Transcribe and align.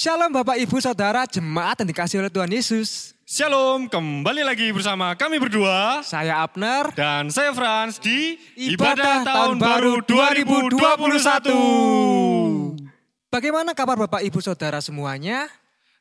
Shalom 0.00 0.32
Bapak 0.32 0.56
Ibu 0.56 0.80
Saudara 0.80 1.28
jemaat 1.28 1.84
yang 1.84 1.92
dikasih 1.92 2.24
oleh 2.24 2.32
Tuhan 2.32 2.48
Yesus. 2.48 3.12
Shalom, 3.28 3.84
kembali 3.84 4.40
lagi 4.40 4.72
bersama 4.72 5.12
kami 5.12 5.36
berdua 5.36 6.00
Saya 6.00 6.40
Abner. 6.40 6.88
dan 6.96 7.28
saya 7.28 7.52
Franz 7.52 8.00
di 8.00 8.40
Ibadah 8.56 9.28
Tahun 9.28 9.60
Baru 9.60 10.00
2021. 10.00 12.80
Bagaimana 13.28 13.76
kabar 13.76 14.00
Bapak 14.00 14.24
Ibu 14.24 14.40
Saudara 14.40 14.80
semuanya? 14.80 15.52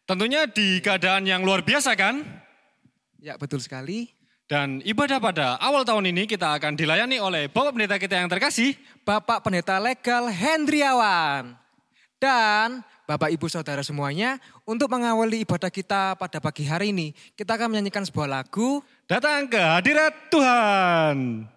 Tentunya 0.07 0.47
di 0.47 0.79
keadaan 0.79 1.27
yang 1.27 1.43
luar 1.43 1.67
biasa 1.67 1.91
kan? 1.99 2.23
Ya 3.19 3.35
betul 3.35 3.59
sekali. 3.59 4.15
Dan 4.47 4.79
ibadah 4.87 5.19
pada 5.19 5.59
awal 5.59 5.83
tahun 5.83 6.15
ini 6.15 6.23
kita 6.23 6.55
akan 6.55 6.79
dilayani 6.79 7.19
oleh 7.19 7.51
Bapak 7.51 7.75
Pendeta 7.75 7.99
kita 7.99 8.15
yang 8.15 8.31
terkasih. 8.31 8.79
Bapak 9.03 9.43
Pendeta 9.43 9.75
Legal 9.75 10.31
Hendriawan. 10.31 11.59
Dan 12.15 12.87
Bapak 13.09 13.33
Ibu 13.33 13.49
Saudara 13.49 13.81
semuanya, 13.81 14.37
untuk 14.69 14.85
mengawali 14.93 15.41
ibadah 15.41 15.73
kita 15.73 16.13
pada 16.13 16.37
pagi 16.37 16.61
hari 16.69 16.93
ini, 16.93 17.09
kita 17.33 17.57
akan 17.57 17.73
menyanyikan 17.73 18.05
sebuah 18.05 18.29
lagu 18.29 18.85
Datang 19.09 19.49
ke 19.49 19.57
hadirat 19.57 20.29
Tuhan. 20.29 21.49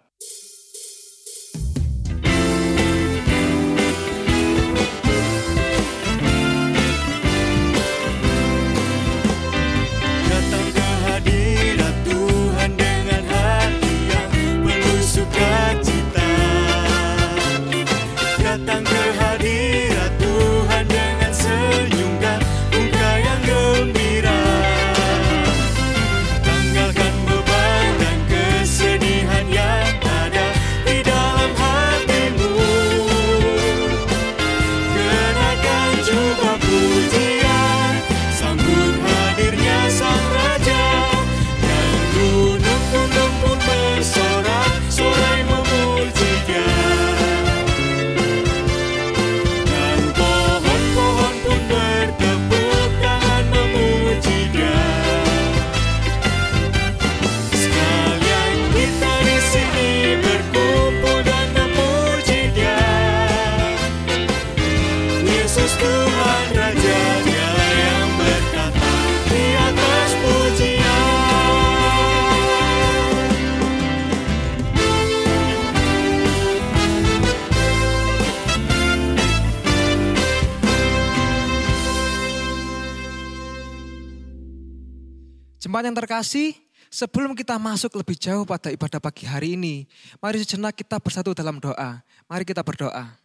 Terkasih, 86.12 86.52
sebelum 86.92 87.32
kita 87.32 87.56
masuk 87.56 87.96
lebih 87.96 88.20
jauh 88.20 88.44
pada 88.44 88.68
ibadah 88.68 89.00
pagi 89.00 89.24
hari 89.24 89.56
ini, 89.56 89.88
mari 90.20 90.44
sejenak 90.44 90.76
kita 90.76 91.00
bersatu 91.00 91.32
dalam 91.32 91.56
doa. 91.56 92.04
Mari 92.28 92.44
kita 92.44 92.60
berdoa. 92.60 93.16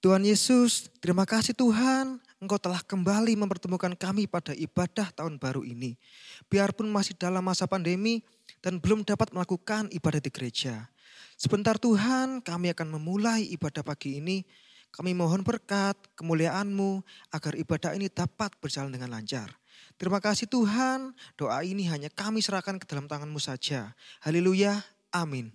Tuhan 0.00 0.24
Yesus, 0.24 0.88
terima 0.96 1.28
kasih 1.28 1.52
Tuhan, 1.52 2.24
Engkau 2.40 2.56
telah 2.56 2.80
kembali 2.80 3.36
mempertemukan 3.36 3.92
kami 4.00 4.24
pada 4.24 4.56
ibadah 4.56 5.12
tahun 5.12 5.36
baru 5.36 5.60
ini. 5.60 6.00
Biarpun 6.48 6.88
masih 6.88 7.12
dalam 7.20 7.44
masa 7.44 7.68
pandemi 7.68 8.24
dan 8.64 8.80
belum 8.80 9.04
dapat 9.04 9.28
melakukan 9.36 9.92
ibadah 9.92 10.24
di 10.24 10.32
gereja. 10.32 10.88
Sebentar 11.36 11.76
Tuhan, 11.76 12.40
kami 12.40 12.72
akan 12.72 12.96
memulai 12.96 13.44
ibadah 13.44 13.84
pagi 13.84 14.24
ini. 14.24 14.40
Kami 14.88 15.12
mohon 15.12 15.44
berkat, 15.44 16.00
kemuliaan-Mu, 16.16 17.04
agar 17.28 17.52
ibadah 17.60 17.92
ini 17.92 18.08
dapat 18.08 18.56
berjalan 18.56 18.88
dengan 18.88 19.12
lancar. 19.12 19.57
Terima 19.98 20.22
kasih 20.22 20.46
Tuhan, 20.46 21.10
doa 21.34 21.58
ini 21.66 21.82
hanya 21.90 22.06
kami 22.06 22.38
serahkan 22.38 22.78
ke 22.78 22.86
dalam 22.86 23.10
tangan-Mu 23.10 23.42
saja. 23.42 23.98
Haleluya, 24.22 24.78
amin. 25.10 25.50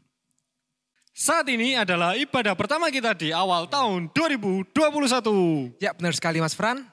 Saat 1.15 1.47
ini 1.47 1.79
adalah 1.79 2.19
ibadah 2.19 2.51
pertama 2.51 2.91
kita 2.91 3.15
di 3.15 3.31
awal 3.31 3.71
tahun 3.71 4.11
2021. 4.11 5.79
Ya 5.79 5.95
benar 5.95 6.11
sekali 6.11 6.43
Mas 6.43 6.51
Fran. 6.57 6.83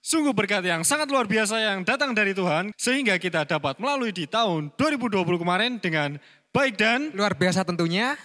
Sungguh 0.00 0.32
berkat 0.32 0.64
yang 0.64 0.80
sangat 0.80 1.12
luar 1.12 1.28
biasa 1.28 1.60
yang 1.60 1.84
datang 1.84 2.16
dari 2.16 2.32
Tuhan 2.32 2.72
sehingga 2.76 3.20
kita 3.20 3.44
dapat 3.44 3.76
melalui 3.76 4.12
di 4.12 4.24
tahun 4.24 4.72
2020 4.76 5.20
kemarin 5.26 5.76
dengan 5.82 6.16
baik 6.56 6.80
dan 6.80 7.12
Luar 7.12 7.36
biasa 7.36 7.68
tentunya. 7.68 8.16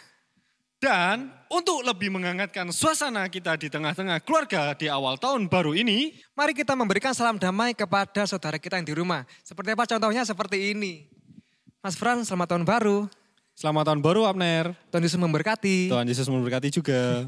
Dan 0.80 1.28
untuk 1.52 1.84
lebih 1.84 2.08
menghangatkan 2.08 2.72
suasana 2.72 3.28
kita 3.28 3.60
di 3.60 3.68
tengah-tengah 3.68 4.24
keluarga 4.24 4.72
di 4.72 4.88
awal 4.88 5.20
tahun 5.20 5.52
baru 5.52 5.76
ini, 5.76 6.16
Mari 6.40 6.56
kita 6.56 6.72
memberikan 6.72 7.12
salam 7.12 7.36
damai 7.36 7.76
kepada 7.76 8.24
saudara 8.24 8.56
kita 8.56 8.80
yang 8.80 8.88
di 8.88 8.96
rumah. 8.96 9.28
Seperti 9.44 9.76
apa 9.76 9.84
contohnya? 9.84 10.24
Seperti 10.24 10.72
ini. 10.72 11.12
Mas 11.84 12.00
Fran, 12.00 12.24
selamat 12.24 12.56
tahun 12.56 12.66
baru. 12.68 13.12
selamat 13.60 13.92
tahun 13.92 14.00
baru 14.00 14.24
Abner. 14.24 14.72
Tuhan 14.88 15.04
Yesus 15.04 15.20
memberkati. 15.20 15.92
Tuhan 15.92 16.08
Yesus 16.08 16.28
memberkati 16.32 16.72
juga. 16.72 17.28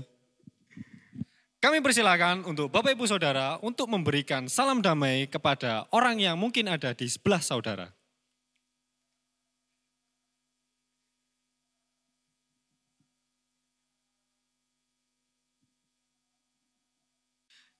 Kami 1.62 1.78
persilakan 1.84 2.48
untuk 2.48 2.72
Bapak 2.74 2.96
Ibu 2.96 3.06
Saudara 3.06 3.60
untuk 3.62 3.92
memberikan 3.92 4.50
salam 4.50 4.82
damai 4.82 5.28
kepada 5.30 5.86
orang 5.94 6.18
yang 6.18 6.40
mungkin 6.40 6.72
ada 6.72 6.96
di 6.96 7.06
sebelah 7.06 7.38
saudara. 7.38 7.92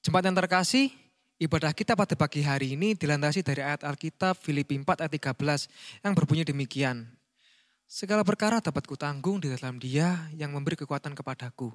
Jemaat 0.02 0.26
yang 0.26 0.34
terkasih, 0.34 0.90
ibadah 1.38 1.78
kita 1.78 1.94
pada 1.94 2.18
pagi 2.18 2.42
hari 2.42 2.74
ini 2.74 2.98
dilandasi 2.98 3.46
dari 3.46 3.62
ayat 3.62 3.86
Alkitab 3.86 4.34
Filipi 4.34 4.74
4 4.74 4.98
ayat 4.98 5.14
13 5.14 5.70
yang 6.02 6.18
berbunyi 6.18 6.42
demikian. 6.42 7.06
Segala 7.86 8.26
perkara 8.26 8.58
dapat 8.58 8.82
kutanggung 8.90 9.38
di 9.38 9.54
dalam 9.54 9.78
dia 9.78 10.26
yang 10.34 10.58
memberi 10.58 10.74
kekuatan 10.74 11.14
kepadaku. 11.14 11.70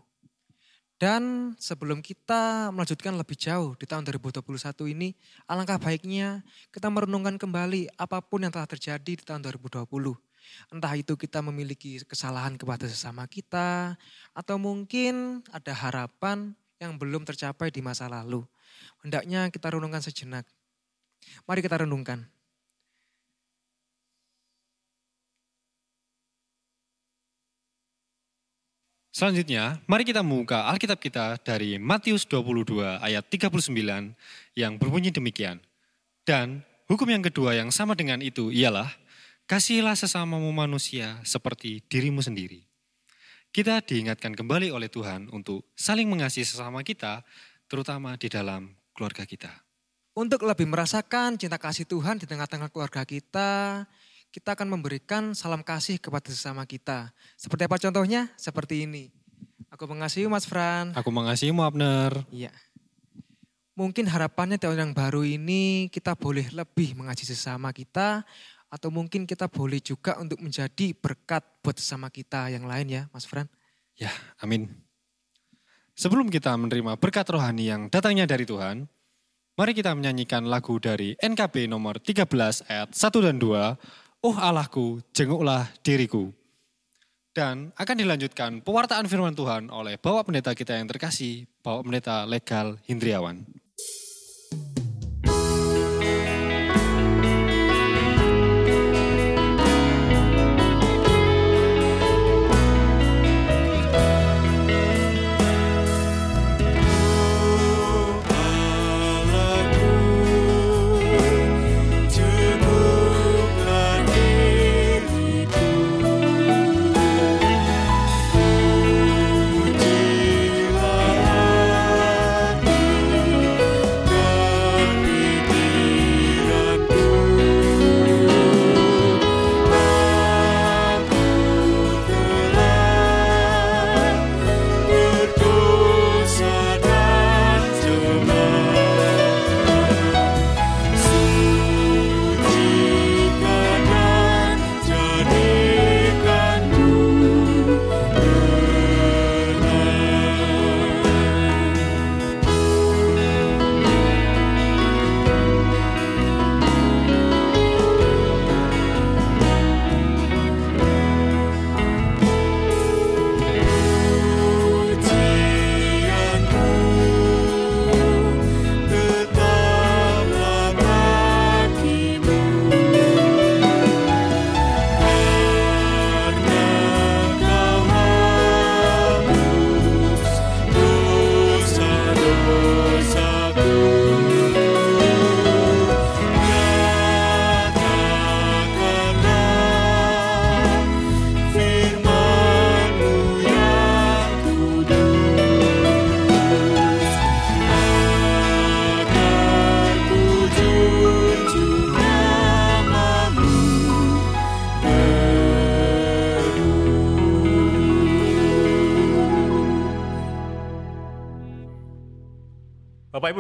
Dan 0.99 1.55
sebelum 1.63 2.03
kita 2.03 2.75
melanjutkan 2.75 3.15
lebih 3.15 3.39
jauh 3.39 3.79
di 3.79 3.87
tahun 3.87 4.03
2021 4.11 4.43
ini, 4.91 5.15
alangkah 5.47 5.79
baiknya 5.79 6.43
kita 6.75 6.91
merenungkan 6.91 7.39
kembali 7.39 7.95
apa 7.95 8.19
pun 8.27 8.43
yang 8.43 8.51
telah 8.51 8.67
terjadi 8.67 9.13
di 9.15 9.23
tahun 9.23 9.39
2020. 9.55 9.87
Entah 10.75 10.99
itu 10.99 11.15
kita 11.15 11.47
memiliki 11.47 12.03
kesalahan 12.03 12.59
kepada 12.59 12.91
sesama 12.91 13.31
kita, 13.31 13.95
atau 14.35 14.59
mungkin 14.59 15.47
ada 15.55 15.71
harapan 15.71 16.59
yang 16.81 17.01
belum 17.01 17.25
tercapai 17.25 17.73
di 17.73 17.81
masa 17.81 18.09
lalu. 18.09 18.45
Hendaknya 19.01 19.49
kita 19.49 19.73
renungkan 19.73 20.05
sejenak. 20.05 20.45
Mari 21.49 21.61
kita 21.65 21.83
renungkan. 21.85 22.29
Selanjutnya, 29.17 29.81
mari 29.89 30.05
kita 30.05 30.21
membuka 30.21 30.69
Alkitab 30.69 31.01
kita 31.01 31.41
dari 31.41 31.81
Matius 31.81 32.29
22 32.29 33.01
ayat 33.01 33.25
39 33.33 34.13
yang 34.53 34.77
berbunyi 34.77 35.09
demikian. 35.09 35.57
Dan 36.29 36.61
hukum 36.85 37.09
yang 37.09 37.25
kedua 37.25 37.57
yang 37.57 37.73
sama 37.73 37.97
dengan 37.97 38.21
itu 38.21 38.53
ialah, 38.53 38.93
kasihilah 39.49 39.97
sesamamu 39.97 40.53
manusia 40.53 41.17
seperti 41.25 41.81
dirimu 41.89 42.21
sendiri. 42.21 42.66
Kita 43.57 43.81
diingatkan 43.81 44.37
kembali 44.37 44.69
oleh 44.69 44.93
Tuhan 44.93 45.33
untuk 45.33 45.65
saling 45.73 46.05
mengasihi 46.13 46.45
sesama 46.45 46.85
kita, 46.85 47.25
terutama 47.73 48.13
di 48.21 48.29
dalam 48.29 48.69
keluarga 48.93 49.25
kita. 49.25 49.49
Untuk 50.13 50.45
lebih 50.45 50.69
merasakan 50.69 51.41
cinta 51.41 51.57
kasih 51.57 51.89
Tuhan 51.89 52.21
di 52.21 52.29
tengah-tengah 52.29 52.69
keluarga 52.69 53.09
kita, 53.09 53.81
kita 54.29 54.61
akan 54.61 54.77
memberikan 54.77 55.33
salam 55.33 55.65
kasih 55.65 55.97
kepada 55.97 56.29
sesama 56.29 56.69
kita. 56.69 57.17
Seperti 57.41 57.65
apa 57.65 57.81
contohnya? 57.81 58.29
Seperti 58.37 58.85
ini. 58.85 59.09
Aku 59.73 59.89
mengasihi 59.89 60.29
Mas 60.29 60.45
Fran. 60.45 60.93
Aku 60.93 61.09
mengasihimu 61.09 61.65
Abner. 61.65 62.13
Iya. 62.29 62.53
Mungkin 63.73 64.05
harapannya 64.05 64.61
tahun 64.61 64.85
yang 64.85 64.93
baru 64.93 65.25
ini 65.25 65.89
kita 65.89 66.13
boleh 66.13 66.53
lebih 66.53 66.93
mengasihi 66.93 67.33
sesama 67.33 67.73
kita 67.73 68.21
atau 68.71 68.91
mungkin 68.91 69.25
kita 69.25 69.47
boleh 69.47 69.79
juga 69.79 70.19
untuk 70.19 70.43
menjadi 70.43 70.93
berkat 70.97 71.43
buat 71.63 71.79
sesama 71.79 72.11
kita 72.11 72.51
yang 72.51 72.67
lain 72.67 72.87
ya, 72.91 73.03
Mas 73.15 73.25
Fran. 73.25 73.47
Ya, 73.97 74.13
amin. 74.43 74.69
Sebelum 75.97 76.29
kita 76.29 76.53
menerima 76.55 77.01
berkat 77.01 77.25
rohani 77.33 77.73
yang 77.73 77.89
datangnya 77.89 78.29
dari 78.29 78.45
Tuhan, 78.45 78.85
Mari 79.57 79.73
kita 79.73 79.97
menyanyikan 79.97 80.45
lagu 80.45 80.77
dari 80.77 81.17
NKB 81.17 81.65
nomor 81.65 81.97
13 81.97 82.29
ayat 82.69 82.93
1 82.93 83.25
dan 83.25 83.41
2. 83.41 84.21
Oh 84.21 84.37
Allahku, 84.37 85.01
jenguklah 85.17 85.65
diriku. 85.81 86.29
Dan 87.33 87.73
akan 87.73 87.97
dilanjutkan 87.97 88.61
pewartaan 88.61 89.09
firman 89.09 89.33
Tuhan 89.33 89.73
oleh 89.73 89.97
Bapak 89.97 90.29
Pendeta 90.29 90.53
kita 90.53 90.77
yang 90.77 90.85
terkasih, 90.85 91.49
Bapak 91.65 91.89
Pendeta 91.89 92.29
Legal 92.29 92.77
Hindriawan. 92.85 93.49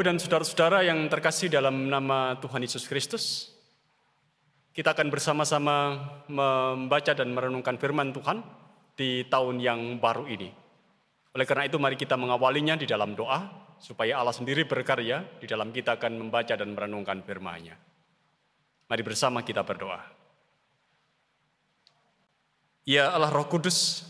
Dan 0.06 0.22
saudara-saudara 0.22 0.86
yang 0.86 1.10
terkasih 1.10 1.50
dalam 1.50 1.90
nama 1.90 2.38
Tuhan 2.38 2.62
Yesus 2.62 2.86
Kristus, 2.86 3.50
kita 4.70 4.94
akan 4.94 5.10
bersama-sama 5.10 5.98
membaca 6.30 7.10
dan 7.10 7.34
merenungkan 7.34 7.74
firman 7.74 8.14
Tuhan 8.14 8.38
di 8.94 9.26
tahun 9.26 9.58
yang 9.58 9.98
baru 9.98 10.30
ini. 10.30 10.54
Oleh 11.34 11.42
karena 11.42 11.66
itu, 11.66 11.82
mari 11.82 11.98
kita 11.98 12.14
mengawalinya 12.14 12.78
di 12.78 12.86
dalam 12.86 13.18
doa, 13.18 13.50
supaya 13.82 14.22
Allah 14.22 14.30
sendiri 14.30 14.62
berkarya 14.62 15.42
di 15.42 15.50
dalam 15.50 15.74
kita 15.74 15.98
akan 15.98 16.22
membaca 16.22 16.54
dan 16.54 16.70
merenungkan 16.70 17.26
firman-Nya. 17.26 17.74
Mari 18.86 19.02
bersama 19.02 19.42
kita 19.42 19.66
berdoa. 19.66 20.06
Ya 22.86 23.10
Allah 23.10 23.34
Roh 23.34 23.50
Kudus, 23.50 24.06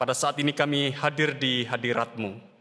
pada 0.00 0.16
saat 0.16 0.40
ini 0.40 0.56
kami 0.56 0.96
hadir 0.96 1.36
di 1.36 1.68
hadirat-Mu. 1.68 2.55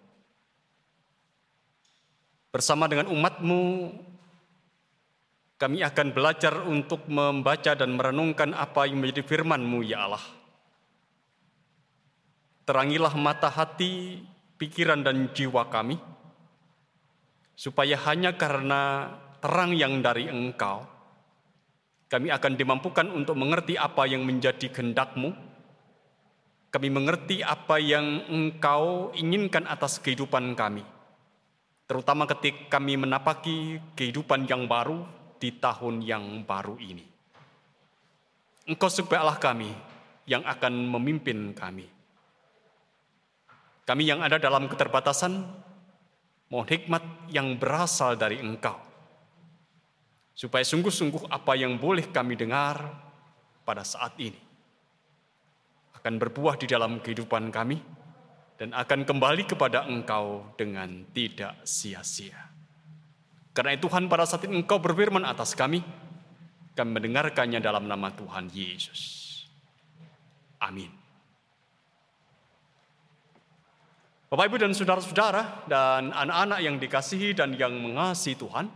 Bersama 2.55 2.87
dengan 2.87 3.11
umat-Mu, 3.11 3.91
kami 5.59 5.83
akan 5.83 6.07
belajar 6.15 6.63
untuk 6.63 7.03
membaca 7.11 7.75
dan 7.75 7.99
merenungkan 7.99 8.55
apa 8.55 8.87
yang 8.87 9.03
menjadi 9.03 9.27
firman-Mu, 9.27 9.83
ya 9.83 10.07
Allah. 10.07 10.23
Terangilah 12.63 13.11
mata 13.19 13.51
hati, 13.51 14.23
pikiran 14.55 15.03
dan 15.03 15.35
jiwa 15.35 15.67
kami, 15.67 15.99
supaya 17.59 17.99
hanya 18.07 18.39
karena 18.39 19.11
terang 19.43 19.75
yang 19.75 19.99
dari 19.99 20.31
Engkau, 20.31 20.87
kami 22.07 22.31
akan 22.31 22.55
dimampukan 22.55 23.11
untuk 23.11 23.35
mengerti 23.35 23.75
apa 23.75 24.07
yang 24.07 24.23
menjadi 24.23 24.71
kehendak-Mu. 24.71 25.35
Kami 26.71 26.87
mengerti 26.87 27.43
apa 27.43 27.83
yang 27.83 28.23
Engkau 28.31 29.11
inginkan 29.11 29.67
atas 29.67 29.99
kehidupan 29.99 30.55
kami. 30.55 30.94
Terutama 31.85 32.25
ketika 32.25 32.77
kami 32.77 32.97
menapaki 32.97 33.77
kehidupan 33.93 34.49
yang 34.49 34.65
baru 34.65 35.05
di 35.37 35.53
tahun 35.53 36.01
yang 36.01 36.41
baru 36.41 36.81
ini. 36.81 37.05
Engkau 38.65 38.89
sebagai 38.89 39.21
Allah 39.21 39.37
kami 39.37 39.69
yang 40.25 40.41
akan 40.41 40.73
memimpin 40.89 41.53
kami. 41.53 41.85
Kami 43.85 44.03
yang 44.09 44.25
ada 44.25 44.41
dalam 44.41 44.65
keterbatasan, 44.65 45.45
mohon 46.49 46.65
hikmat 46.65 47.29
yang 47.29 47.53
berasal 47.61 48.17
dari 48.17 48.41
Engkau. 48.41 48.81
Supaya 50.33 50.65
sungguh-sungguh 50.65 51.29
apa 51.29 51.53
yang 51.53 51.77
boleh 51.77 52.09
kami 52.09 52.33
dengar 52.33 52.81
pada 53.61 53.85
saat 53.85 54.17
ini 54.17 54.41
akan 56.05 56.21
berbuah 56.21 56.53
di 56.61 56.69
dalam 56.69 57.01
kehidupan 57.01 57.49
kami 57.49 57.81
dan 58.55 58.71
akan 58.71 59.03
kembali 59.03 59.43
kepada 59.47 59.83
Engkau 59.87 60.55
dengan 60.55 61.03
tidak 61.11 61.59
sia-sia. 61.67 62.39
Karena 63.55 63.75
itu 63.75 63.87
Tuhan 63.87 64.07
pada 64.11 64.27
saat 64.27 64.47
ini 64.47 64.63
Engkau 64.63 64.79
berfirman 64.79 65.23
atas 65.23 65.55
kami, 65.55 65.79
kami 66.75 66.89
mendengarkannya 66.91 67.63
dalam 67.63 67.87
nama 67.87 68.11
Tuhan 68.11 68.51
Yesus. 68.51 69.31
Amin. 70.59 70.91
Bapak, 74.25 74.51
Ibu, 74.51 74.57
dan 74.59 74.75
saudara-saudara, 74.75 75.63
dan 75.69 76.11
anak-anak 76.11 76.59
yang 76.59 76.75
dikasihi 76.75 77.31
dan 77.31 77.55
yang 77.55 77.71
mengasihi 77.77 78.35
Tuhan, 78.35 78.67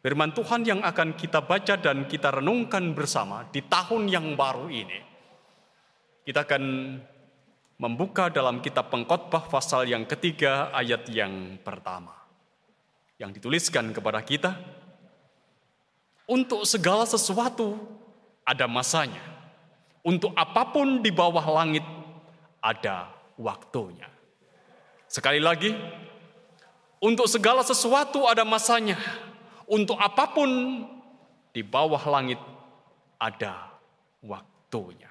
firman 0.00 0.32
Tuhan 0.32 0.64
yang 0.64 0.80
akan 0.80 1.12
kita 1.12 1.44
baca 1.44 1.76
dan 1.76 2.08
kita 2.08 2.40
renungkan 2.40 2.96
bersama 2.96 3.44
di 3.52 3.60
tahun 3.66 4.08
yang 4.08 4.32
baru 4.32 4.72
ini. 4.72 5.00
Kita 6.24 6.46
akan 6.46 6.62
membuka 7.80 8.28
dalam 8.28 8.60
kitab 8.60 8.92
pengkhotbah 8.92 9.48
pasal 9.48 9.88
yang 9.88 10.04
ketiga 10.04 10.72
ayat 10.72 11.08
yang 11.08 11.58
pertama. 11.60 12.14
Yang 13.16 13.38
dituliskan 13.38 13.94
kepada 13.94 14.18
kita, 14.24 14.58
untuk 16.26 16.64
segala 16.64 17.04
sesuatu 17.06 17.78
ada 18.42 18.66
masanya. 18.66 19.22
Untuk 20.02 20.34
apa 20.34 20.66
pun 20.74 20.98
di 20.98 21.14
bawah 21.14 21.46
langit 21.62 21.86
ada 22.58 23.06
waktunya. 23.38 24.10
Sekali 25.06 25.38
lagi, 25.38 25.70
untuk 27.02 27.26
segala 27.26 27.62
sesuatu 27.62 28.26
ada 28.26 28.42
masanya. 28.42 28.98
Untuk 29.66 29.98
apa 29.98 30.30
pun 30.30 30.50
di 31.52 31.62
bawah 31.62 32.02
langit 32.10 32.38
ada 33.20 33.78
waktunya. 34.22 35.10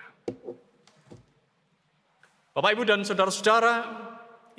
Bapak, 2.52 2.76
Ibu, 2.76 2.84
dan 2.84 3.08
saudara-saudara 3.08 3.76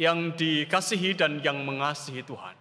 yang 0.00 0.32
dikasihi 0.32 1.12
dan 1.12 1.44
yang 1.44 1.60
mengasihi 1.60 2.24
Tuhan. 2.24 2.56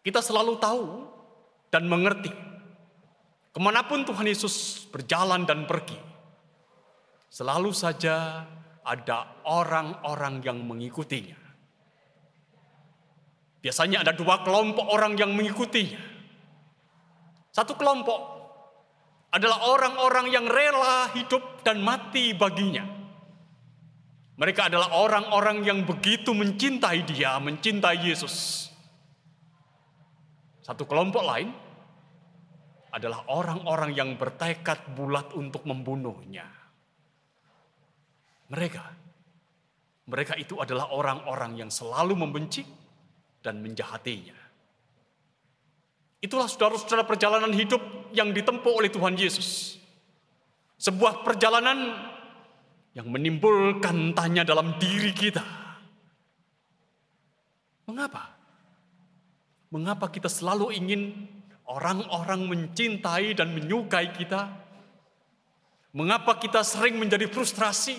Kita 0.00 0.24
selalu 0.24 0.56
tahu 0.56 0.84
dan 1.68 1.84
mengerti 1.84 2.32
ke 3.54 3.60
mana 3.62 3.86
pun 3.86 4.02
Tuhan 4.02 4.26
Yesus 4.26 4.88
berjalan 4.90 5.46
dan 5.46 5.68
pergi. 5.68 5.94
Selalu 7.30 7.70
saja 7.70 8.42
ada 8.82 9.18
orang-orang 9.46 10.42
yang 10.42 10.58
mengikutinya. 10.64 11.38
Biasanya 13.62 14.02
ada 14.02 14.12
dua 14.12 14.42
kelompok 14.42 14.90
orang 14.90 15.14
yang 15.14 15.32
mengikutinya. 15.32 16.02
Satu 17.54 17.78
kelompok 17.78 18.20
adalah 19.30 19.70
orang-orang 19.70 20.34
yang 20.34 20.50
rela 20.50 21.14
hidup 21.14 21.62
dan 21.62 21.78
mati 21.78 22.34
baginya. 22.34 23.03
Mereka 24.34 24.66
adalah 24.66 24.98
orang-orang 24.98 25.62
yang 25.62 25.86
begitu 25.86 26.34
mencintai 26.34 27.06
Dia, 27.06 27.38
mencintai 27.38 27.98
Yesus. 28.02 28.66
Satu 30.64 30.82
kelompok 30.88 31.22
lain 31.22 31.52
adalah 32.90 33.26
orang-orang 33.30 33.94
yang 33.94 34.14
bertekad 34.18 34.94
bulat 34.94 35.30
untuk 35.38 35.62
membunuhnya. 35.66 36.46
Mereka, 38.50 38.84
mereka 40.10 40.34
itu 40.38 40.58
adalah 40.58 40.90
orang-orang 40.90 41.58
yang 41.58 41.70
selalu 41.70 42.14
membenci 42.18 42.62
dan 43.42 43.60
menjahatinya. 43.62 44.38
Itulah 46.24 46.48
saudara-saudara 46.48 47.04
perjalanan 47.04 47.52
hidup 47.52 47.82
yang 48.16 48.32
ditempuh 48.32 48.72
oleh 48.72 48.88
Tuhan 48.88 49.18
Yesus. 49.18 49.76
Sebuah 50.80 51.20
perjalanan 51.20 52.00
yang 52.94 53.10
menimbulkan 53.10 54.14
tanya 54.14 54.46
dalam 54.46 54.78
diri 54.78 55.10
kita. 55.10 55.42
Mengapa? 57.90 58.30
Mengapa 59.74 60.06
kita 60.08 60.30
selalu 60.30 60.70
ingin 60.78 61.26
orang-orang 61.66 62.46
mencintai 62.46 63.34
dan 63.34 63.50
menyukai 63.50 64.14
kita? 64.14 64.46
Mengapa 65.90 66.38
kita 66.38 66.62
sering 66.62 66.94
menjadi 66.94 67.26
frustrasi 67.26 67.98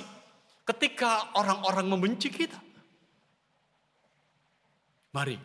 ketika 0.64 1.36
orang-orang 1.36 1.92
membenci 1.92 2.32
kita? 2.32 2.60
Mari, 5.12 5.36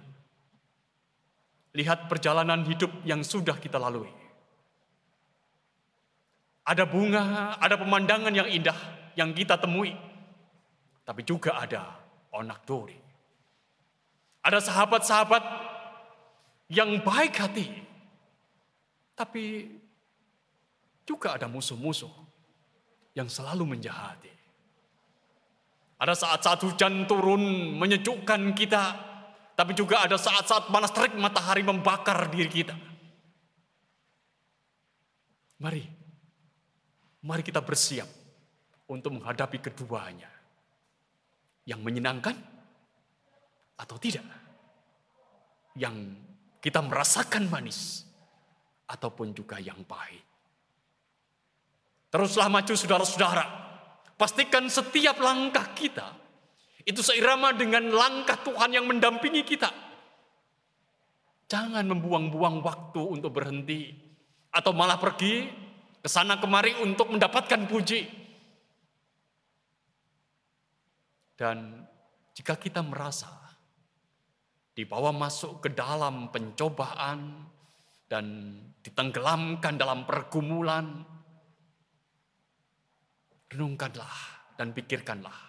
lihat 1.74 2.06
perjalanan 2.06 2.62
hidup 2.66 2.90
yang 3.02 3.22
sudah 3.26 3.58
kita 3.58 3.78
lalui. 3.78 4.10
Ada 6.66 6.86
bunga, 6.86 7.58
ada 7.58 7.74
pemandangan 7.74 8.34
yang 8.34 8.46
indah 8.46 8.99
yang 9.20 9.36
kita 9.36 9.60
temui. 9.60 9.92
Tapi 11.04 11.20
juga 11.28 11.60
ada 11.60 12.00
onak 12.32 12.64
dori. 12.64 12.96
Ada 14.40 14.64
sahabat-sahabat 14.64 15.44
yang 16.72 17.04
baik 17.04 17.34
hati. 17.36 17.68
Tapi 19.12 19.68
juga 21.04 21.36
ada 21.36 21.44
musuh-musuh 21.44 22.08
yang 23.12 23.28
selalu 23.28 23.76
menjahati. 23.76 24.32
Ada 26.00 26.16
saat-saat 26.16 26.64
hujan 26.64 27.04
turun 27.04 27.76
menyejukkan 27.76 28.56
kita, 28.56 28.84
tapi 29.52 29.76
juga 29.76 30.00
ada 30.00 30.16
saat-saat 30.16 30.72
panas 30.72 30.88
terik 30.96 31.12
matahari 31.20 31.60
membakar 31.60 32.32
diri 32.32 32.48
kita. 32.48 32.72
Mari, 35.60 35.84
mari 37.20 37.44
kita 37.44 37.60
bersiap 37.60 38.19
untuk 38.90 39.22
menghadapi 39.22 39.62
keduanya. 39.62 40.28
Yang 41.62 41.80
menyenangkan 41.86 42.34
atau 43.78 43.96
tidak. 44.02 44.26
Yang 45.78 46.18
kita 46.58 46.82
merasakan 46.82 47.46
manis 47.46 48.02
ataupun 48.90 49.30
juga 49.30 49.62
yang 49.62 49.80
pahit. 49.86 50.26
Teruslah 52.10 52.50
maju 52.50 52.74
saudara-saudara. 52.74 53.46
Pastikan 54.18 54.68
setiap 54.68 55.16
langkah 55.22 55.72
kita 55.72 56.12
itu 56.84 57.00
seirama 57.00 57.56
dengan 57.56 57.88
langkah 57.88 58.36
Tuhan 58.42 58.74
yang 58.74 58.84
mendampingi 58.84 59.46
kita. 59.46 59.70
Jangan 61.48 61.86
membuang-buang 61.86 62.60
waktu 62.60 63.00
untuk 63.00 63.32
berhenti 63.40 63.96
atau 64.52 64.74
malah 64.74 65.00
pergi 65.00 65.48
ke 66.02 66.08
sana 66.10 66.36
kemari 66.36 66.76
untuk 66.82 67.14
mendapatkan 67.14 67.64
puji. 67.64 68.19
Dan 71.40 71.88
jika 72.36 72.60
kita 72.60 72.84
merasa 72.84 73.32
dibawa 74.76 75.08
masuk 75.08 75.64
ke 75.64 75.72
dalam 75.72 76.28
pencobaan 76.28 77.48
dan 78.04 78.56
ditenggelamkan 78.84 79.80
dalam 79.80 80.04
pergumulan, 80.04 81.00
renungkanlah 83.48 84.16
dan 84.60 84.76
pikirkanlah 84.76 85.40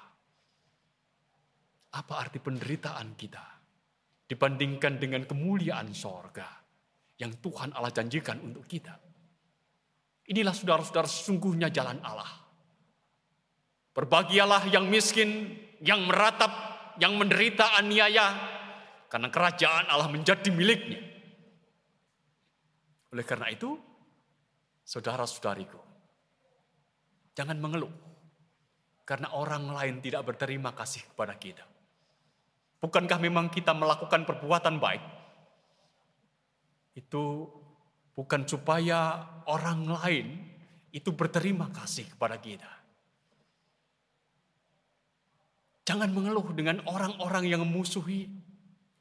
apa 1.91 2.13
arti 2.15 2.39
penderitaan 2.39 3.19
kita 3.19 3.43
dibandingkan 4.31 4.95
dengan 4.95 5.27
kemuliaan 5.27 5.91
sorga 5.91 6.47
yang 7.19 7.35
Tuhan 7.43 7.75
Allah 7.75 7.91
janjikan 7.91 8.39
untuk 8.39 8.63
kita. 8.63 8.95
Inilah 10.31 10.55
saudara-saudara 10.55 11.11
sesungguhnya 11.11 11.67
jalan 11.67 11.99
Allah. 11.99 12.31
Berbahagialah 13.91 14.71
yang 14.71 14.87
miskin, 14.87 15.59
yang 15.81 16.05
meratap, 16.05 16.51
yang 17.01 17.17
menderita 17.17 17.77
aniaya, 17.77 18.37
karena 19.09 19.27
kerajaan 19.27 19.89
Allah 19.89 20.07
menjadi 20.07 20.47
miliknya. 20.53 21.01
Oleh 23.11 23.25
karena 23.27 23.51
itu, 23.51 23.75
saudara-saudariku, 24.87 25.81
jangan 27.35 27.59
mengeluh 27.59 27.91
karena 29.03 29.35
orang 29.35 29.67
lain 29.75 29.99
tidak 29.99 30.23
berterima 30.23 30.71
kasih 30.71 31.03
kepada 31.11 31.35
kita. 31.35 31.67
Bukankah 32.81 33.19
memang 33.19 33.51
kita 33.51 33.75
melakukan 33.75 34.23
perbuatan 34.23 34.79
baik? 34.79 35.03
Itu 36.95 37.51
bukan 38.15 38.47
supaya 38.47 39.21
orang 39.51 39.85
lain 39.85 40.27
itu 40.95 41.11
berterima 41.13 41.67
kasih 41.69 42.09
kepada 42.15 42.39
kita. 42.41 42.80
Jangan 45.91 46.07
mengeluh 46.15 46.47
dengan 46.55 46.79
orang-orang 46.87 47.51
yang 47.51 47.67
memusuhi, 47.67 48.31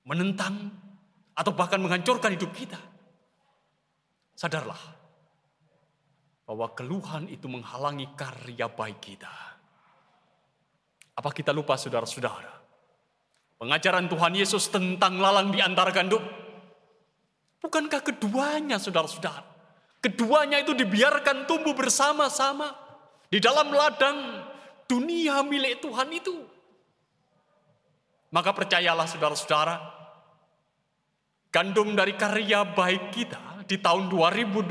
menentang, 0.02 0.74
atau 1.38 1.54
bahkan 1.54 1.78
menghancurkan 1.78 2.34
hidup 2.34 2.50
kita. 2.50 2.82
Sadarlah 4.34 4.98
bahwa 6.50 6.66
keluhan 6.74 7.30
itu 7.30 7.46
menghalangi 7.46 8.10
karya 8.18 8.66
baik 8.66 8.98
kita. 8.98 9.30
Apa 11.14 11.30
kita 11.30 11.54
lupa 11.54 11.78
saudara-saudara? 11.78 12.58
Pengajaran 13.62 14.10
Tuhan 14.10 14.34
Yesus 14.34 14.66
tentang 14.66 15.22
lalang 15.22 15.54
di 15.54 15.62
antara 15.62 15.94
gandum. 15.94 16.26
Bukankah 17.62 18.02
keduanya 18.02 18.82
saudara-saudara? 18.82 19.46
Keduanya 20.02 20.58
itu 20.58 20.74
dibiarkan 20.74 21.46
tumbuh 21.46 21.70
bersama-sama 21.70 22.74
di 23.30 23.38
dalam 23.38 23.70
ladang 23.70 24.42
dunia 24.90 25.46
milik 25.46 25.86
Tuhan 25.86 26.10
itu. 26.10 26.58
Maka 28.30 28.54
percayalah 28.54 29.10
saudara-saudara, 29.10 29.76
gandum 31.50 31.98
dari 31.98 32.14
karya 32.14 32.62
baik 32.62 33.10
kita 33.10 33.66
di 33.66 33.78
tahun 33.82 34.06
2020 34.06 34.70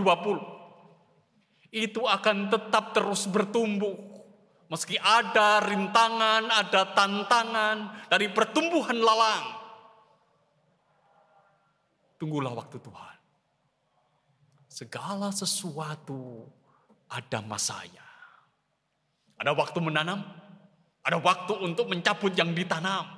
itu 1.69 2.01
akan 2.01 2.49
tetap 2.49 2.97
terus 2.97 3.29
bertumbuh 3.29 4.09
Meski 4.69 5.01
ada 5.01 5.65
rintangan, 5.65 6.45
ada 6.45 6.93
tantangan 6.93 8.05
dari 8.05 8.29
pertumbuhan 8.29 9.01
lalang. 9.01 9.57
Tunggulah 12.21 12.53
waktu 12.53 12.77
Tuhan. 12.77 13.17
Segala 14.69 15.33
sesuatu 15.33 16.45
ada 17.09 17.41
masanya. 17.41 18.05
Ada 19.41 19.57
waktu 19.57 19.81
menanam, 19.81 20.21
ada 21.01 21.17
waktu 21.17 21.57
untuk 21.65 21.89
mencabut 21.89 22.29
yang 22.37 22.53
ditanam. 22.53 23.09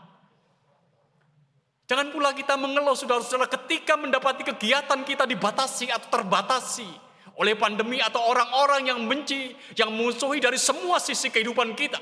Jangan 1.92 2.08
pula 2.08 2.32
kita 2.32 2.56
mengeluh 2.56 2.96
saudara-saudara 2.96 3.52
ketika 3.52 4.00
mendapati 4.00 4.48
kegiatan 4.48 5.04
kita 5.04 5.28
dibatasi 5.28 5.92
atau 5.92 6.08
terbatasi 6.08 6.88
oleh 7.36 7.52
pandemi 7.60 8.00
atau 8.00 8.32
orang-orang 8.32 8.88
yang 8.88 9.04
benci, 9.04 9.52
yang 9.76 9.92
musuhi 9.92 10.40
dari 10.40 10.56
semua 10.56 11.04
sisi 11.04 11.28
kehidupan 11.28 11.76
kita. 11.76 12.00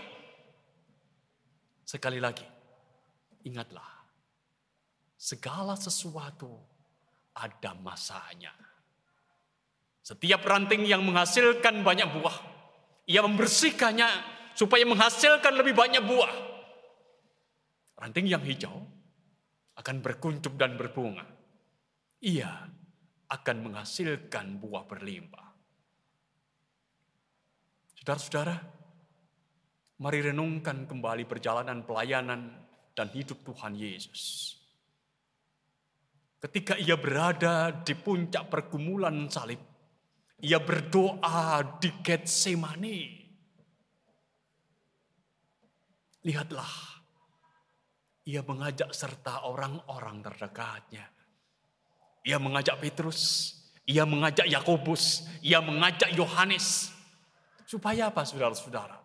Sekali 1.81 2.21
lagi, 2.21 2.45
ingatlah, 3.49 4.05
segala 5.17 5.73
sesuatu 5.73 6.53
ada 7.33 7.73
masanya. 7.81 8.53
Setiap 10.05 10.45
ranting 10.45 10.85
yang 10.85 11.01
menghasilkan 11.01 11.81
banyak 11.81 12.13
buah, 12.13 12.37
ia 13.09 13.25
membersihkannya 13.25 14.05
supaya 14.53 14.85
menghasilkan 14.85 15.57
lebih 15.57 15.73
banyak 15.73 16.05
buah. 16.05 16.33
Ranting 17.97 18.29
yang 18.29 18.45
hijau 18.45 18.98
akan 19.79 20.03
berkuncup 20.03 20.59
dan 20.59 20.75
berbunga. 20.75 21.23
Ia 22.19 22.51
akan 23.31 23.57
menghasilkan 23.63 24.59
buah 24.59 24.83
berlimpah. 24.83 25.47
Saudara-saudara, 27.95 28.55
mari 30.03 30.19
renungkan 30.19 30.83
kembali 30.83 31.23
perjalanan 31.23 31.87
pelayanan 31.87 32.59
dan 32.91 33.07
hidup 33.15 33.39
Tuhan 33.47 33.75
Yesus. 33.79 34.55
ketika 36.39 36.79
ia 36.79 36.95
berada 36.95 37.83
di 37.83 37.91
puncak 37.99 38.47
pergumulan 38.47 39.27
salib, 39.27 39.59
ia 40.39 40.55
berdoa 40.55 41.79
di 41.83 41.91
Getsemani. 41.99 42.99
Lihatlah, 46.23 46.98
ia 48.29 48.45
mengajak 48.45 48.93
serta 48.93 49.49
orang-orang 49.49 50.21
terdekatnya. 50.21 51.09
Ia 52.29 52.37
mengajak 52.37 52.77
Petrus, 52.77 53.57
ia 53.89 54.05
mengajak 54.05 54.45
Yakobus, 54.45 55.25
ia 55.41 55.57
mengajak 55.65 56.13
Yohanes. 56.13 56.93
Supaya 57.65 58.13
apa 58.13 58.21
saudara-saudara? 58.21 59.01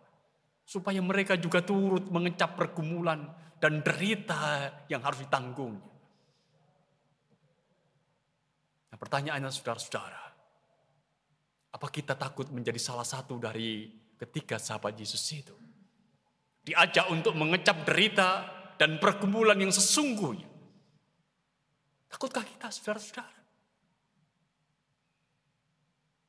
Supaya 0.61 1.01
mereka 1.01 1.33
juga 1.41 1.65
turut 1.65 2.05
mengecap 2.13 2.53
pergumulan 2.53 3.25
dan 3.57 3.81
derita 3.81 4.69
yang 4.85 5.01
harus 5.01 5.25
ditanggung. 5.25 5.81
Nah, 8.93 8.97
pertanyaannya 9.01 9.49
saudara-saudara, 9.49 10.23
apa 11.73 11.87
kita 11.89 12.13
takut 12.13 12.53
menjadi 12.53 12.77
salah 12.77 13.05
satu 13.05 13.41
dari 13.41 13.89
ketiga 14.21 14.61
sahabat 14.61 14.93
Yesus 14.93 15.25
itu? 15.33 15.55
Diajak 16.65 17.09
untuk 17.13 17.37
mengecap 17.37 17.85
derita 17.85 18.54
dan 18.75 18.99
pergumulan 18.99 19.59
yang 19.59 19.71
sesungguhnya. 19.71 20.47
Takutkah 22.11 22.47
kita 22.47 22.71
saudara-saudara? 22.71 23.43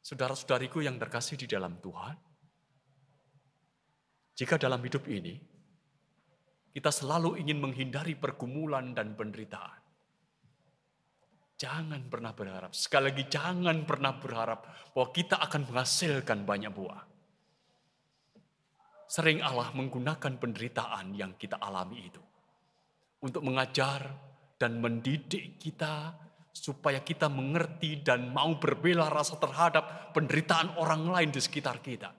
Saudara-saudariku 0.02 0.82
yang 0.82 0.98
terkasih 0.98 1.34
di 1.34 1.46
dalam 1.50 1.78
Tuhan, 1.82 2.14
jika 4.38 4.54
dalam 4.58 4.78
hidup 4.82 5.02
ini 5.10 5.34
kita 6.70 6.90
selalu 6.90 7.38
ingin 7.42 7.58
menghindari 7.58 8.14
pergumulan 8.14 8.94
dan 8.94 9.18
penderitaan, 9.18 9.82
jangan 11.58 12.02
pernah 12.06 12.34
berharap, 12.34 12.70
sekali 12.74 13.10
lagi 13.10 13.24
jangan 13.26 13.82
pernah 13.82 14.14
berharap 14.14 14.90
bahwa 14.94 15.08
kita 15.10 15.42
akan 15.42 15.70
menghasilkan 15.70 16.38
banyak 16.46 16.70
buah. 16.70 17.02
Sering 19.06 19.38
Allah 19.38 19.70
menggunakan 19.70 20.34
penderitaan 20.38 21.14
yang 21.14 21.38
kita 21.38 21.62
alami 21.62 22.10
itu 22.10 22.25
untuk 23.26 23.42
mengajar 23.42 24.06
dan 24.54 24.78
mendidik 24.78 25.58
kita 25.58 26.14
supaya 26.54 27.02
kita 27.04 27.28
mengerti 27.28 28.00
dan 28.00 28.32
mau 28.32 28.56
berbela 28.56 29.12
rasa 29.12 29.36
terhadap 29.36 30.14
penderitaan 30.16 30.78
orang 30.80 31.04
lain 31.10 31.30
di 31.34 31.42
sekitar 31.42 31.84
kita. 31.84 32.14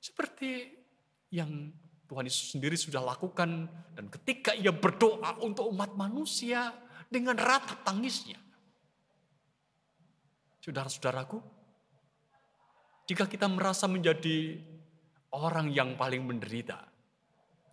Seperti 0.00 0.66
yang 1.30 1.70
Tuhan 2.10 2.26
Yesus 2.26 2.58
sendiri 2.58 2.74
sudah 2.74 2.98
lakukan 2.98 3.70
dan 3.94 4.10
ketika 4.10 4.50
ia 4.56 4.74
berdoa 4.74 5.38
untuk 5.46 5.70
umat 5.70 5.94
manusia 5.94 6.74
dengan 7.06 7.38
ratap 7.38 7.86
tangisnya. 7.86 8.40
Saudara-saudaraku, 10.58 11.38
jika 13.06 13.30
kita 13.30 13.46
merasa 13.46 13.86
menjadi 13.86 14.58
orang 15.30 15.70
yang 15.70 15.94
paling 15.94 16.26
menderita. 16.26 16.89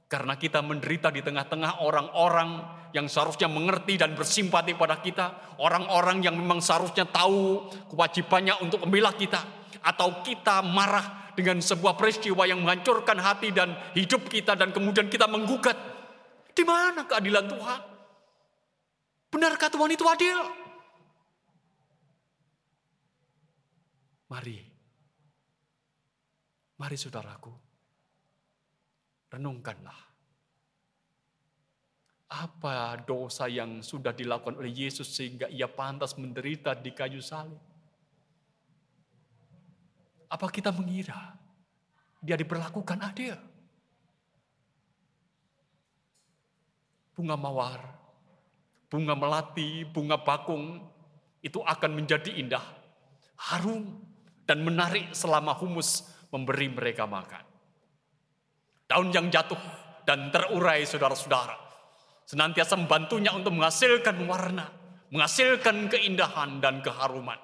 Karena 0.07 0.39
kita 0.39 0.63
menderita 0.63 1.11
di 1.11 1.19
tengah-tengah 1.19 1.83
orang-orang 1.83 2.63
yang 2.95 3.11
seharusnya 3.11 3.51
mengerti 3.51 3.99
dan 3.99 4.15
bersimpati 4.15 4.71
pada 4.79 5.03
kita. 5.03 5.59
Orang-orang 5.59 6.23
yang 6.23 6.39
memang 6.39 6.63
seharusnya 6.63 7.03
tahu 7.03 7.67
kewajibannya 7.91 8.55
untuk 8.63 8.87
membela 8.87 9.11
kita. 9.11 9.43
Atau 9.83 10.23
kita 10.23 10.63
marah 10.63 11.35
dengan 11.35 11.59
sebuah 11.59 11.99
peristiwa 11.99 12.47
yang 12.47 12.63
menghancurkan 12.63 13.19
hati 13.19 13.51
dan 13.51 13.75
hidup 13.93 14.25
kita 14.31 14.55
dan 14.55 14.71
kemudian 14.71 15.11
kita 15.11 15.27
menggugat. 15.27 15.75
Di 16.55 16.63
mana 16.63 17.03
keadilan 17.03 17.45
Tuhan? 17.45 17.81
Benarkah 19.27 19.69
Tuhan 19.69 19.91
itu 19.91 20.07
adil? 20.07 20.39
Mari 24.27 24.77
Mari 26.77 26.93
saudaraku, 26.93 27.49
renungkanlah. 29.37 29.95
Apa 32.27 32.99
dosa 33.07 33.47
yang 33.47 33.79
sudah 33.79 34.11
dilakukan 34.11 34.59
oleh 34.59 34.73
Yesus 34.73 35.07
sehingga 35.07 35.47
ia 35.47 35.69
pantas 35.71 36.17
menderita 36.19 36.75
di 36.75 36.91
kayu 36.91 37.23
salib? 37.23 37.61
Apa 40.27 40.51
kita 40.51 40.75
mengira 40.75 41.39
dia 42.19 42.35
diperlakukan 42.35 42.99
adil? 42.99 43.37
Bunga 47.15 47.39
mawar, 47.39 47.79
bunga 48.91 49.15
melati, 49.15 49.87
bunga 49.87 50.19
bakung 50.19 50.83
itu 51.39 51.63
akan 51.63 51.95
menjadi 51.95 52.35
indah, 52.35 52.65
harum, 53.39 54.03
dan 54.43 54.67
menarik 54.67 55.15
selama 55.15 55.55
humus 55.55 56.03
memberi 56.27 56.67
mereka 56.67 57.07
makan. 57.07 57.56
Daun 58.87 59.11
yang 59.11 59.27
jatuh 59.27 59.59
dan 60.07 60.31
terurai 60.31 60.87
saudara-saudara. 60.87 61.67
Senantiasa 62.27 62.79
membantunya 62.79 63.31
untuk 63.35 63.55
menghasilkan 63.55 64.15
warna, 64.27 64.67
menghasilkan 65.11 65.91
keindahan 65.91 66.59
dan 66.63 66.79
keharuman. 66.79 67.39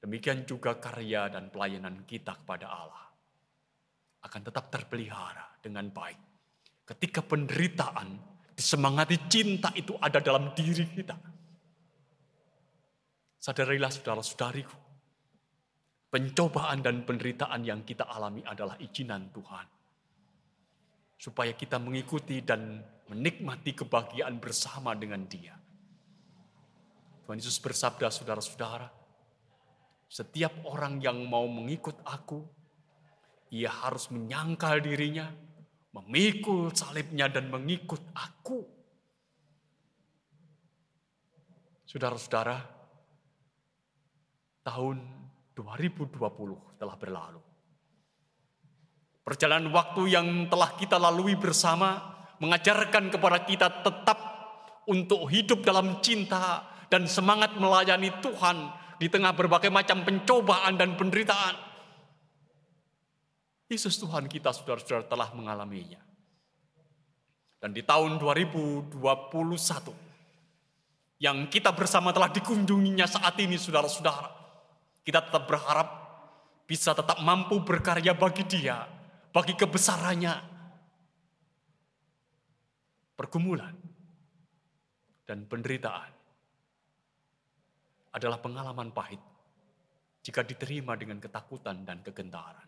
Demikian 0.00 0.44
juga 0.48 0.76
karya 0.76 1.28
dan 1.32 1.48
pelayanan 1.48 2.04
kita 2.04 2.36
kepada 2.44 2.68
Allah 2.68 3.06
akan 4.26 4.40
tetap 4.42 4.68
terpelihara 4.68 5.60
dengan 5.62 5.88
baik. 5.92 6.20
Ketika 6.86 7.22
penderitaan, 7.22 8.14
disemangati 8.54 9.16
cinta 9.26 9.70
itu 9.74 9.94
ada 9.98 10.22
dalam 10.22 10.54
diri 10.54 10.86
kita. 10.86 11.16
Sadarilah 13.42 13.90
saudara-saudariku, 13.90 14.74
Pencobaan 16.16 16.80
dan 16.80 17.04
penderitaan 17.04 17.60
yang 17.60 17.84
kita 17.84 18.08
alami 18.08 18.40
adalah 18.40 18.80
izinan 18.80 19.28
Tuhan. 19.36 19.68
Supaya 21.20 21.52
kita 21.52 21.76
mengikuti 21.76 22.40
dan 22.40 22.80
menikmati 23.12 23.76
kebahagiaan 23.76 24.40
bersama 24.40 24.96
dengan 24.96 25.28
dia. 25.28 25.52
Tuhan 27.20 27.36
Yesus 27.36 27.60
bersabda 27.60 28.08
saudara-saudara, 28.08 28.88
setiap 30.08 30.56
orang 30.64 31.04
yang 31.04 31.20
mau 31.28 31.44
mengikut 31.44 32.00
aku, 32.00 32.40
ia 33.52 33.68
harus 33.68 34.08
menyangkal 34.08 34.80
dirinya, 34.80 35.28
memikul 36.00 36.72
salibnya 36.72 37.28
dan 37.28 37.52
mengikut 37.52 38.00
aku. 38.16 38.64
Saudara-saudara, 41.84 42.56
tahun 44.64 45.15
2020 45.56 46.76
telah 46.76 46.96
berlalu. 47.00 47.40
Perjalanan 49.24 49.72
waktu 49.72 50.12
yang 50.12 50.46
telah 50.52 50.76
kita 50.76 51.00
lalui 51.00 51.34
bersama 51.34 52.14
mengajarkan 52.38 53.08
kepada 53.08 53.42
kita 53.48 53.80
tetap 53.80 54.18
untuk 54.86 55.26
hidup 55.32 55.64
dalam 55.64 55.98
cinta 56.04 56.62
dan 56.92 57.08
semangat 57.10 57.56
melayani 57.58 58.12
Tuhan 58.22 58.70
di 59.00 59.08
tengah 59.10 59.32
berbagai 59.34 59.72
macam 59.72 60.04
pencobaan 60.06 60.78
dan 60.78 60.94
penderitaan. 60.94 61.56
Yesus 63.66 63.98
Tuhan 63.98 64.30
kita 64.30 64.54
saudara-saudara 64.54 65.10
telah 65.10 65.34
mengalaminya. 65.34 65.98
Dan 67.58 67.74
di 67.74 67.82
tahun 67.82 68.22
2021 68.22 68.94
yang 71.18 71.50
kita 71.50 71.74
bersama 71.74 72.14
telah 72.14 72.30
dikunjunginya 72.30 73.10
saat 73.10 73.34
ini 73.42 73.58
saudara-saudara. 73.58 74.45
Kita 75.06 75.22
tetap 75.22 75.46
berharap 75.46 75.88
bisa 76.66 76.90
tetap 76.90 77.22
mampu 77.22 77.62
berkarya 77.62 78.10
bagi 78.18 78.42
dia, 78.42 78.82
bagi 79.30 79.54
kebesarannya. 79.54 80.34
Pergumulan 83.14 83.72
dan 85.24 85.46
penderitaan 85.46 86.12
adalah 88.18 88.42
pengalaman 88.42 88.90
pahit 88.90 89.22
jika 90.26 90.42
diterima 90.42 90.98
dengan 90.98 91.22
ketakutan 91.22 91.86
dan 91.86 92.02
kegentaran. 92.02 92.66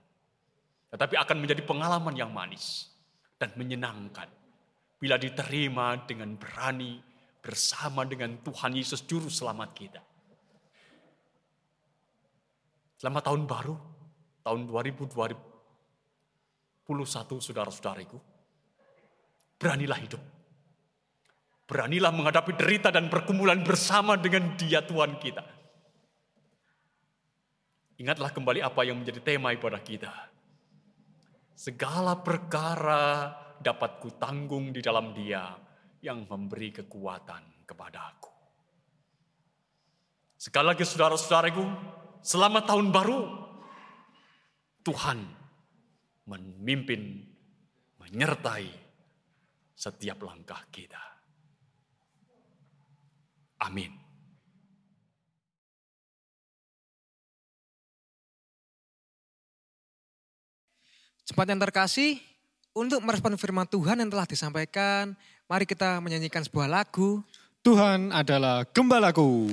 Tetapi 0.95 1.19
akan 1.19 1.37
menjadi 1.43 1.67
pengalaman 1.67 2.15
yang 2.15 2.31
manis 2.31 2.87
dan 3.37 3.51
menyenangkan 3.59 4.31
bila 4.97 5.19
diterima 5.19 6.01
dengan 6.07 6.39
berani 6.39 7.03
bersama 7.43 8.07
dengan 8.07 8.41
Tuhan 8.41 8.73
Yesus 8.79 9.05
Juru 9.05 9.27
Selamat 9.27 9.75
kita. 9.75 10.08
Selama 12.99 13.23
tahun 13.23 13.47
baru, 13.47 13.79
tahun 14.43 14.67
2021, 14.67 15.15
saudara-saudariku, 17.39 18.19
beranilah 19.55 20.03
hidup. 20.03 20.23
Beranilah 21.69 22.11
menghadapi 22.11 22.59
derita 22.59 22.91
dan 22.91 23.07
perkumulan 23.07 23.63
bersama 23.63 24.19
dengan 24.19 24.59
dia 24.59 24.83
Tuhan 24.83 25.15
kita. 25.23 25.47
Ingatlah 28.03 28.35
kembali 28.35 28.67
apa 28.67 28.83
yang 28.83 28.99
menjadi 28.99 29.21
tema 29.23 29.55
ibadah 29.55 29.83
kita. 29.83 30.11
Segala 31.55 32.19
perkara 32.19 33.31
dapat 33.59 33.99
kutanggung 34.03 34.71
di 34.75 34.79
dalam 34.83 35.15
dia 35.15 35.55
yang 36.03 36.27
memberi 36.27 36.71
kekuatan 36.71 37.67
kepada 37.67 37.99
aku. 38.15 38.33
Sekali 40.39 40.67
lagi 40.71 40.87
saudara-saudaraku, 40.87 41.67
selama 42.23 42.65
tahun 42.65 42.91
baru, 42.95 43.21
Tuhan 44.87 45.19
memimpin, 46.29 47.25
menyertai 48.01 48.69
setiap 49.77 50.25
langkah 50.25 50.61
kita. 50.73 51.01
Amin. 53.63 53.91
Jemaat 61.29 61.49
yang 61.53 61.61
terkasih, 61.61 62.17
untuk 62.73 63.05
merespon 63.05 63.37
firman 63.37 63.69
Tuhan 63.69 64.01
yang 64.01 64.09
telah 64.09 64.25
disampaikan, 64.25 65.13
mari 65.45 65.69
kita 65.69 66.01
menyanyikan 66.01 66.41
sebuah 66.47 66.71
lagu. 66.71 67.21
Tuhan 67.61 68.15
adalah 68.15 68.65
gembalaku. 68.65 69.51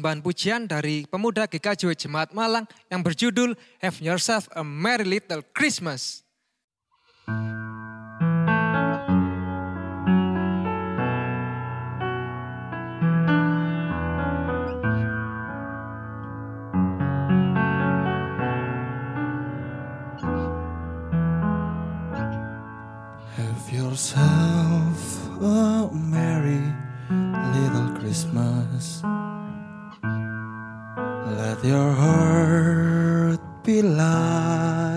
persembahan 0.00 0.24
pujian 0.24 0.64
dari 0.64 1.04
pemuda 1.04 1.44
GKJ 1.44 1.92
Jemaat 1.92 2.32
Malang 2.32 2.64
yang 2.88 3.04
berjudul 3.04 3.52
Have 3.84 4.00
Yourself 4.00 4.48
a 4.56 4.64
Merry 4.64 5.04
Little 5.04 5.44
Christmas. 5.52 6.24
Have 23.36 23.68
yourself 23.68 24.96
a 25.44 25.92
merry 25.92 26.64
little 27.52 27.92
Christmas. 28.00 29.04
Let 31.36 31.64
your 31.64 31.92
heart 31.92 33.40
be 33.62 33.82
light. 33.82 34.89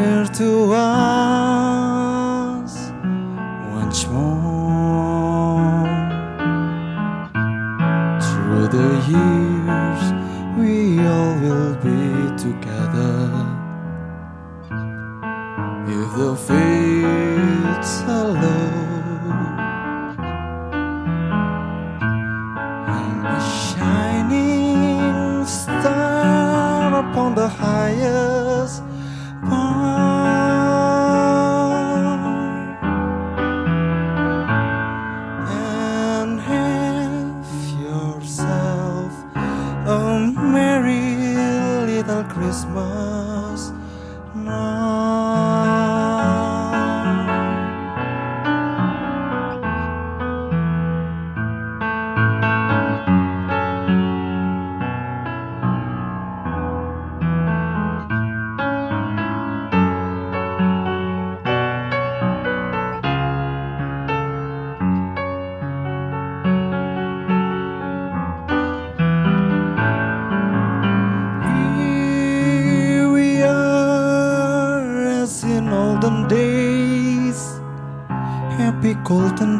here 0.00 0.24
to 0.24 0.72
us. 0.72 1.19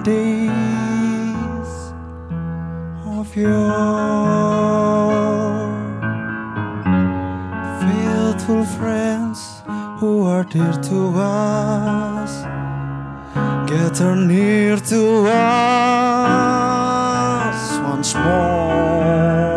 Days 0.02 1.70
of 3.06 3.36
yore. 3.36 3.50
Faithful 7.80 8.64
friends 8.64 9.62
who 9.98 10.24
are 10.26 10.44
dear 10.44 10.72
to 10.72 11.12
us, 11.16 12.42
gather 13.68 14.16
near 14.16 14.76
to 14.76 15.26
us 15.26 15.60
once 17.84 18.14
more. 18.14 19.49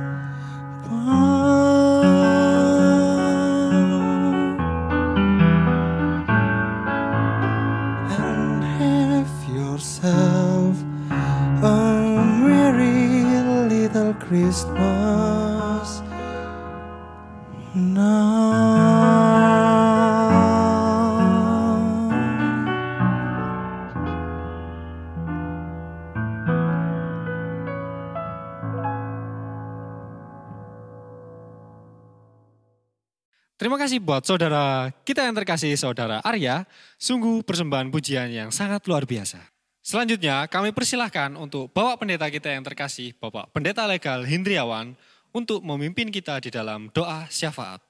buat 34.03 34.27
saudara 34.27 34.91
kita 35.07 35.23
yang 35.23 35.38
terkasih 35.38 35.79
saudara 35.79 36.19
Arya. 36.27 36.67
Sungguh 36.99 37.47
persembahan 37.47 37.88
pujian 37.95 38.29
yang 38.35 38.51
sangat 38.51 38.83
luar 38.91 39.07
biasa. 39.07 39.38
Selanjutnya 39.83 40.47
kami 40.51 40.75
persilahkan 40.75 41.35
untuk 41.38 41.71
Bapak 41.71 42.03
Pendeta 42.03 42.27
kita 42.31 42.51
yang 42.51 42.62
terkasih, 42.67 43.15
Bapak 43.19 43.51
Pendeta 43.51 43.87
Legal 43.87 44.23
Hindriawan, 44.27 44.95
untuk 45.35 45.62
memimpin 45.62 46.11
kita 46.11 46.38
di 46.38 46.51
dalam 46.55 46.87
doa 46.95 47.27
syafaat. 47.31 47.83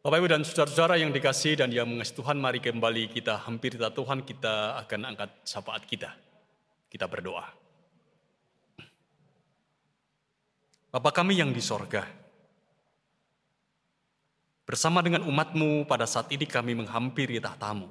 Bapak 0.00 0.16
Ibu 0.16 0.28
dan 0.32 0.40
saudara-saudara 0.40 0.96
yang 0.96 1.12
dikasih 1.12 1.60
dan 1.60 1.68
yang 1.68 1.84
mengasihi 1.84 2.16
Tuhan, 2.16 2.40
mari 2.40 2.64
kembali 2.64 3.12
kita 3.12 3.44
hampir 3.44 3.76
kita 3.76 3.92
Tuhan, 3.92 4.24
kita 4.24 4.80
akan 4.88 5.00
angkat 5.12 5.28
syafaat 5.44 5.84
kita. 5.84 6.16
Kita 6.88 7.04
berdoa. 7.04 7.44
Bapa 10.88 11.12
kami 11.12 11.36
yang 11.36 11.52
di 11.52 11.60
sorga, 11.60 12.02
bersama 14.70 15.02
dengan 15.02 15.26
umatmu 15.26 15.82
pada 15.90 16.06
saat 16.06 16.30
ini 16.30 16.46
kami 16.46 16.78
menghampiri 16.78 17.42
tahtamu. 17.42 17.90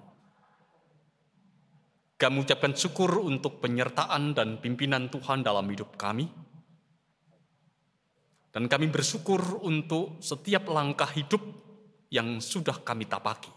Kami 2.16 2.36
ucapkan 2.40 2.72
syukur 2.72 3.20
untuk 3.20 3.60
penyertaan 3.60 4.32
dan 4.32 4.64
pimpinan 4.64 5.12
Tuhan 5.12 5.44
dalam 5.44 5.68
hidup 5.68 6.00
kami. 6.00 6.32
Dan 8.56 8.72
kami 8.72 8.88
bersyukur 8.88 9.60
untuk 9.60 10.24
setiap 10.24 10.72
langkah 10.72 11.12
hidup 11.12 11.44
yang 12.08 12.40
sudah 12.40 12.80
kami 12.80 13.04
tapaki. 13.04 13.52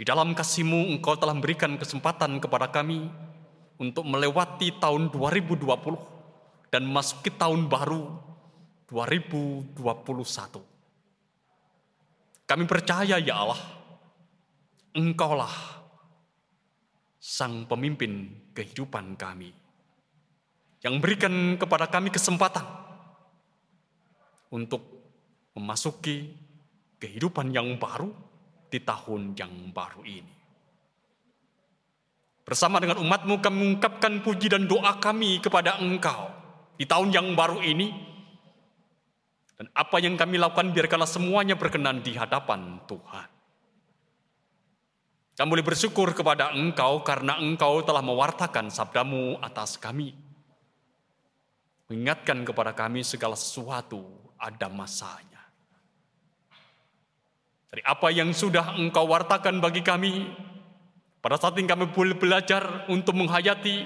Di 0.00 0.08
dalam 0.08 0.32
kasih-Mu 0.32 0.96
Engkau 0.96 1.20
telah 1.20 1.36
memberikan 1.36 1.76
kesempatan 1.76 2.40
kepada 2.40 2.72
kami 2.72 3.04
untuk 3.76 4.08
melewati 4.08 4.80
tahun 4.80 5.12
2020 5.12 6.72
dan 6.72 6.88
memasuki 6.88 7.36
tahun 7.36 7.68
baru 7.68 8.27
2021. 8.88 9.76
Kami 12.48 12.64
percaya 12.64 13.20
ya 13.20 13.44
Allah, 13.44 13.60
Engkaulah 14.96 15.78
Sang 17.20 17.68
Pemimpin 17.68 18.32
kehidupan 18.56 19.14
kami 19.20 19.52
yang 20.80 20.96
berikan 21.02 21.58
kepada 21.60 21.90
kami 21.90 22.08
kesempatan 22.08 22.64
untuk 24.48 24.80
memasuki 25.52 26.32
kehidupan 26.96 27.52
yang 27.52 27.76
baru 27.76 28.08
di 28.70 28.80
tahun 28.80 29.36
yang 29.36 29.52
baru 29.74 30.02
ini. 30.06 30.34
Bersama 32.48 32.80
dengan 32.80 32.96
umatmu 33.04 33.44
kami 33.44 33.56
mengungkapkan 33.60 34.24
puji 34.24 34.48
dan 34.48 34.64
doa 34.64 34.96
kami 34.96 35.36
kepada 35.44 35.76
engkau 35.84 36.32
di 36.80 36.88
tahun 36.88 37.12
yang 37.12 37.36
baru 37.36 37.60
ini. 37.60 38.16
Dan 39.58 39.66
apa 39.74 39.98
yang 39.98 40.14
kami 40.14 40.38
lakukan 40.38 40.70
biarkanlah 40.70 41.10
semuanya 41.10 41.58
berkenan 41.58 41.98
di 41.98 42.14
hadapan 42.14 42.78
Tuhan. 42.86 43.28
Kami 45.34 45.48
boleh 45.50 45.66
bersyukur 45.66 46.14
kepada 46.14 46.54
engkau 46.54 47.02
karena 47.02 47.42
engkau 47.42 47.82
telah 47.82 48.02
mewartakan 48.02 48.70
sabdamu 48.70 49.38
atas 49.42 49.74
kami. 49.74 50.14
Mengingatkan 51.90 52.46
kepada 52.46 52.70
kami 52.70 53.02
segala 53.02 53.34
sesuatu 53.34 54.06
ada 54.38 54.70
masanya. 54.70 55.42
Dari 57.70 57.82
apa 57.82 58.14
yang 58.14 58.30
sudah 58.30 58.78
engkau 58.78 59.10
wartakan 59.10 59.58
bagi 59.58 59.82
kami, 59.82 60.26
pada 61.18 61.34
saat 61.34 61.58
ini 61.58 61.66
kami 61.66 61.90
boleh 61.90 62.14
belajar 62.14 62.86
untuk 62.86 63.18
menghayati 63.18 63.76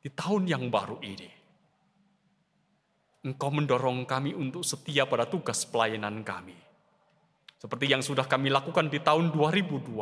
di 0.00 0.08
tahun 0.12 0.48
yang 0.48 0.64
baru 0.72 0.96
ini. 1.04 1.41
Engkau 3.22 3.54
mendorong 3.54 4.02
kami 4.02 4.34
untuk 4.34 4.66
setia 4.66 5.06
pada 5.06 5.30
tugas 5.30 5.62
pelayanan 5.62 6.26
kami. 6.26 6.58
Seperti 7.54 7.86
yang 7.86 8.02
sudah 8.02 8.26
kami 8.26 8.50
lakukan 8.50 8.90
di 8.90 8.98
tahun 8.98 9.30
2020. 9.30 9.94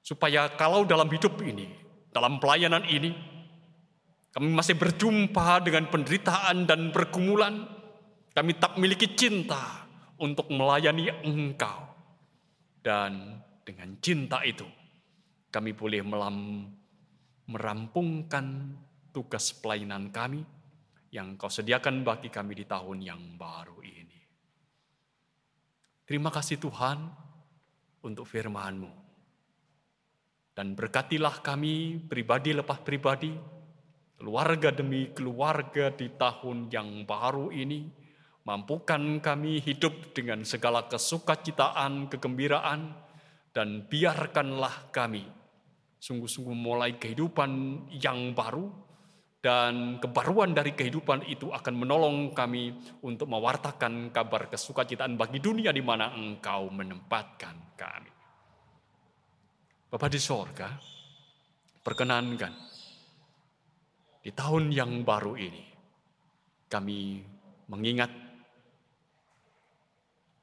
Supaya 0.00 0.48
kalau 0.56 0.88
dalam 0.88 1.04
hidup 1.12 1.36
ini, 1.44 1.68
dalam 2.08 2.40
pelayanan 2.40 2.88
ini, 2.88 3.12
kami 4.32 4.48
masih 4.48 4.80
berjumpa 4.80 5.60
dengan 5.60 5.84
penderitaan 5.92 6.64
dan 6.64 6.88
pergumulan, 6.88 7.60
kami 8.32 8.56
tak 8.56 8.80
memiliki 8.80 9.12
cinta 9.12 9.84
untuk 10.16 10.48
melayani 10.48 11.12
Engkau. 11.28 11.92
Dan 12.80 13.36
dengan 13.68 14.00
cinta 14.00 14.40
itu, 14.48 14.64
kami 15.52 15.76
boleh 15.76 16.00
melam, 16.00 16.64
merampungkan 17.44 18.72
tugas 19.12 19.52
pelayanan 19.52 20.08
kami 20.08 20.40
yang 21.10 21.34
kau 21.34 21.50
sediakan 21.50 22.06
bagi 22.06 22.30
kami 22.30 22.54
di 22.54 22.64
tahun 22.66 22.98
yang 23.02 23.22
baru 23.34 23.78
ini. 23.82 24.20
Terima 26.06 26.30
kasih 26.30 26.58
Tuhan 26.58 26.98
untuk 28.02 28.26
firman-Mu. 28.26 28.92
Dan 30.54 30.74
berkatilah 30.74 31.42
kami 31.42 32.02
pribadi 32.10 32.50
lepas 32.50 32.82
pribadi, 32.82 33.30
keluarga 34.18 34.74
demi 34.74 35.14
keluarga 35.14 35.94
di 35.94 36.10
tahun 36.14 36.68
yang 36.70 37.06
baru 37.06 37.54
ini, 37.54 37.86
mampukan 38.42 39.22
kami 39.22 39.62
hidup 39.62 40.10
dengan 40.10 40.42
segala 40.42 40.90
kesukacitaan, 40.90 42.10
kegembiraan, 42.10 42.90
dan 43.54 43.86
biarkanlah 43.86 44.90
kami 44.90 45.26
sungguh-sungguh 46.00 46.56
mulai 46.56 46.96
kehidupan 46.96 47.86
yang 48.00 48.32
baru, 48.32 48.72
dan 49.40 49.96
kebaruan 49.96 50.52
dari 50.52 50.76
kehidupan 50.76 51.24
itu 51.24 51.48
akan 51.48 51.74
menolong 51.80 52.36
kami 52.36 52.76
untuk 53.00 53.24
mewartakan 53.32 54.12
kabar 54.12 54.52
kesukacitaan 54.52 55.16
bagi 55.16 55.40
dunia 55.40 55.72
di 55.72 55.80
mana 55.80 56.12
Engkau 56.12 56.68
menempatkan 56.68 57.72
kami. 57.72 58.12
Bapa 59.88 60.06
di 60.12 60.20
sorga, 60.20 60.68
perkenankan 61.80 62.52
di 64.20 64.30
tahun 64.36 64.68
yang 64.68 65.00
baru 65.08 65.32
ini 65.40 65.64
kami 66.68 67.24
mengingat 67.72 68.12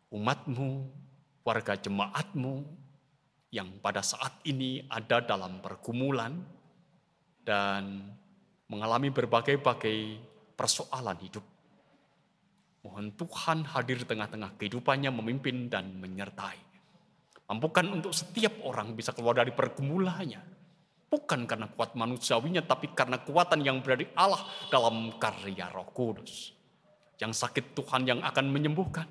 umatmu, 0.09 0.69
warga 1.45 1.77
jemaatmu 1.77 2.65
yang 3.53 3.77
pada 3.79 4.01
saat 4.01 4.41
ini 4.49 4.83
ada 4.89 5.21
dalam 5.21 5.61
pergumulan 5.61 6.33
dan 7.45 8.11
mengalami 8.67 9.11
berbagai-bagai 9.11 10.19
persoalan 10.55 11.17
hidup. 11.23 11.43
Mohon 12.83 13.15
Tuhan 13.19 13.57
hadir 13.67 14.03
di 14.03 14.07
tengah-tengah 14.07 14.55
kehidupannya 14.55 15.11
memimpin 15.11 15.67
dan 15.67 15.97
menyertai. 15.99 16.59
Mampukan 17.47 17.87
untuk 17.91 18.11
setiap 18.11 18.59
orang 18.63 18.91
bisa 18.95 19.15
keluar 19.15 19.39
dari 19.39 19.55
pergumulannya 19.55 20.57
Bukan 21.07 21.47
karena 21.47 21.71
kuat 21.71 21.95
manusiawinya, 21.95 22.67
tapi 22.67 22.91
karena 22.91 23.23
kuatan 23.23 23.63
yang 23.63 23.79
berada 23.79 24.03
Allah 24.19 24.43
dalam 24.67 25.15
karya 25.15 25.71
roh 25.71 25.87
kudus. 25.95 26.51
Yang 27.15 27.47
sakit 27.47 27.71
Tuhan 27.71 28.03
yang 28.03 28.19
akan 28.19 28.51
menyembuhkan. 28.51 29.07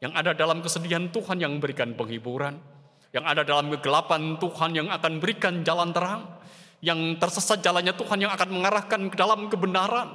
Yang 0.00 0.12
ada 0.16 0.32
dalam 0.32 0.64
kesedihan 0.64 1.12
Tuhan 1.12 1.44
yang 1.44 1.60
memberikan 1.60 1.92
penghiburan. 1.92 2.56
Yang 3.12 3.24
ada 3.28 3.42
dalam 3.44 3.68
kegelapan 3.76 4.40
Tuhan 4.40 4.70
yang 4.72 4.88
akan 4.88 5.20
berikan 5.20 5.60
jalan 5.60 5.92
terang. 5.92 6.24
Yang 6.84 7.16
tersesat 7.16 7.64
jalannya 7.64 7.96
Tuhan 7.96 8.28
yang 8.28 8.32
akan 8.36 8.48
mengarahkan 8.52 9.00
ke 9.08 9.16
dalam 9.16 9.48
kebenaran. 9.48 10.12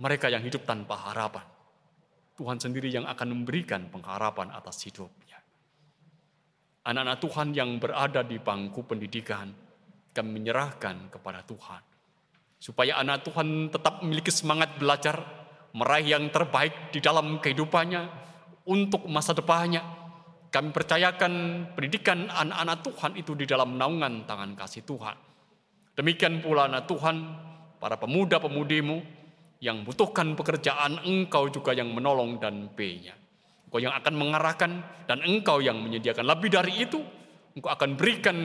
Mereka 0.00 0.32
yang 0.32 0.40
hidup 0.40 0.64
tanpa 0.64 0.96
harapan. 1.12 1.44
Tuhan 2.40 2.56
sendiri 2.56 2.88
yang 2.88 3.04
akan 3.04 3.28
memberikan 3.36 3.92
pengharapan 3.92 4.48
atas 4.56 4.80
hidupnya 4.88 5.42
anak-anak 6.82 7.18
Tuhan 7.22 7.48
yang 7.54 7.70
berada 7.78 8.20
di 8.26 8.38
bangku 8.42 8.82
pendidikan, 8.82 9.50
kami 10.10 10.30
menyerahkan 10.42 11.10
kepada 11.10 11.46
Tuhan. 11.46 11.82
Supaya 12.62 12.98
anak 13.02 13.26
Tuhan 13.26 13.70
tetap 13.70 14.02
memiliki 14.02 14.30
semangat 14.30 14.78
belajar, 14.78 15.18
meraih 15.74 16.14
yang 16.14 16.30
terbaik 16.30 16.94
di 16.94 17.02
dalam 17.02 17.38
kehidupannya, 17.42 18.02
untuk 18.66 19.06
masa 19.10 19.34
depannya. 19.34 19.82
Kami 20.52 20.68
percayakan 20.68 21.32
pendidikan 21.72 22.28
anak-anak 22.28 22.84
Tuhan 22.84 23.12
itu 23.16 23.32
di 23.32 23.48
dalam 23.48 23.80
naungan 23.80 24.28
tangan 24.28 24.52
kasih 24.52 24.84
Tuhan. 24.84 25.16
Demikian 25.96 26.44
pula 26.44 26.68
anak 26.68 26.84
Tuhan, 26.92 27.16
para 27.80 27.96
pemuda-pemudimu 27.96 29.00
yang 29.64 29.80
butuhkan 29.80 30.36
pekerjaan, 30.36 31.00
engkau 31.08 31.48
juga 31.48 31.72
yang 31.72 31.88
menolong 31.96 32.36
dan 32.36 32.68
B-nya. 32.68 33.16
Engkau 33.64 33.80
yang 33.80 33.96
akan 33.96 34.12
mengarahkan 34.12 34.70
dan 35.08 35.24
engkau 35.24 35.64
yang 35.64 35.80
menyediakan. 35.80 36.28
Lebih 36.28 36.52
dari 36.52 36.84
itu, 36.84 37.00
engkau 37.56 37.72
akan 37.72 37.96
berikan 37.96 38.38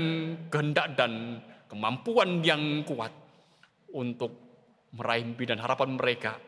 kehendak 0.47 0.95
dan 0.95 1.43
kemampuan 1.67 2.39
yang 2.39 2.87
kuat 2.87 3.11
untuk 3.91 4.31
meraih 4.95 5.27
mimpi 5.27 5.43
dan 5.43 5.59
harapan 5.59 5.99
mereka 5.99 6.39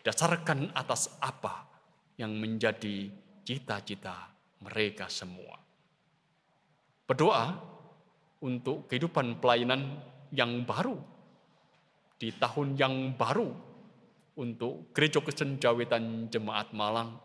dasarkan 0.00 0.72
atas 0.72 1.20
apa 1.20 1.68
yang 2.16 2.32
menjadi 2.32 3.12
cita-cita 3.44 4.31
mereka 4.62 5.10
semua. 5.10 5.58
Berdoa 7.04 7.58
untuk 8.42 8.86
kehidupan 8.86 9.42
pelayanan 9.42 9.98
yang 10.32 10.64
baru 10.64 10.96
di 12.16 12.30
tahun 12.32 12.78
yang 12.78 13.18
baru 13.18 13.50
untuk 14.38 14.94
Gereja 14.94 15.20
Kristen 15.20 15.60
Jemaat 16.30 16.72
Malang 16.72 17.18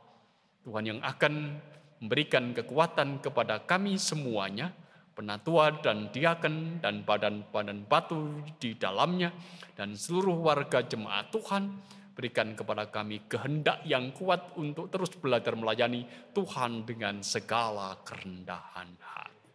Tuhan 0.67 0.83
yang 0.83 0.99
akan 0.99 1.63
memberikan 2.03 2.51
kekuatan 2.51 3.23
kepada 3.23 3.63
kami 3.63 3.95
semuanya, 3.95 4.75
penatua 5.15 5.79
dan 5.79 6.11
diaken 6.11 6.83
dan 6.83 7.07
badan-badan 7.07 7.87
batu 7.87 8.43
di 8.59 8.75
dalamnya, 8.75 9.31
dan 9.79 9.95
seluruh 9.95 10.35
warga 10.35 10.83
jemaat 10.83 11.31
Tuhan, 11.31 11.71
berikan 12.17 12.57
kepada 12.57 12.89
kami 12.89 13.29
kehendak 13.29 13.85
yang 13.85 14.09
kuat 14.09 14.57
untuk 14.57 14.89
terus 14.89 15.13
belajar 15.21 15.53
melayani 15.53 16.01
Tuhan 16.33 16.81
dengan 16.81 17.21
segala 17.21 18.01
kerendahan 18.01 18.89
hati. 18.97 19.53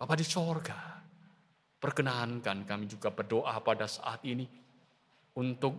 Bapa 0.00 0.16
di 0.16 0.24
sorga, 0.24 0.96
perkenankan 1.76 2.64
kami 2.64 2.88
juga 2.88 3.12
berdoa 3.12 3.52
pada 3.60 3.84
saat 3.84 4.24
ini 4.24 4.48
untuk 5.36 5.76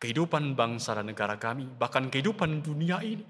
kehidupan 0.00 0.56
bangsa 0.56 0.96
dan 0.96 1.12
negara 1.12 1.36
kami, 1.36 1.68
bahkan 1.76 2.08
kehidupan 2.08 2.64
dunia 2.64 3.04
ini 3.04 3.28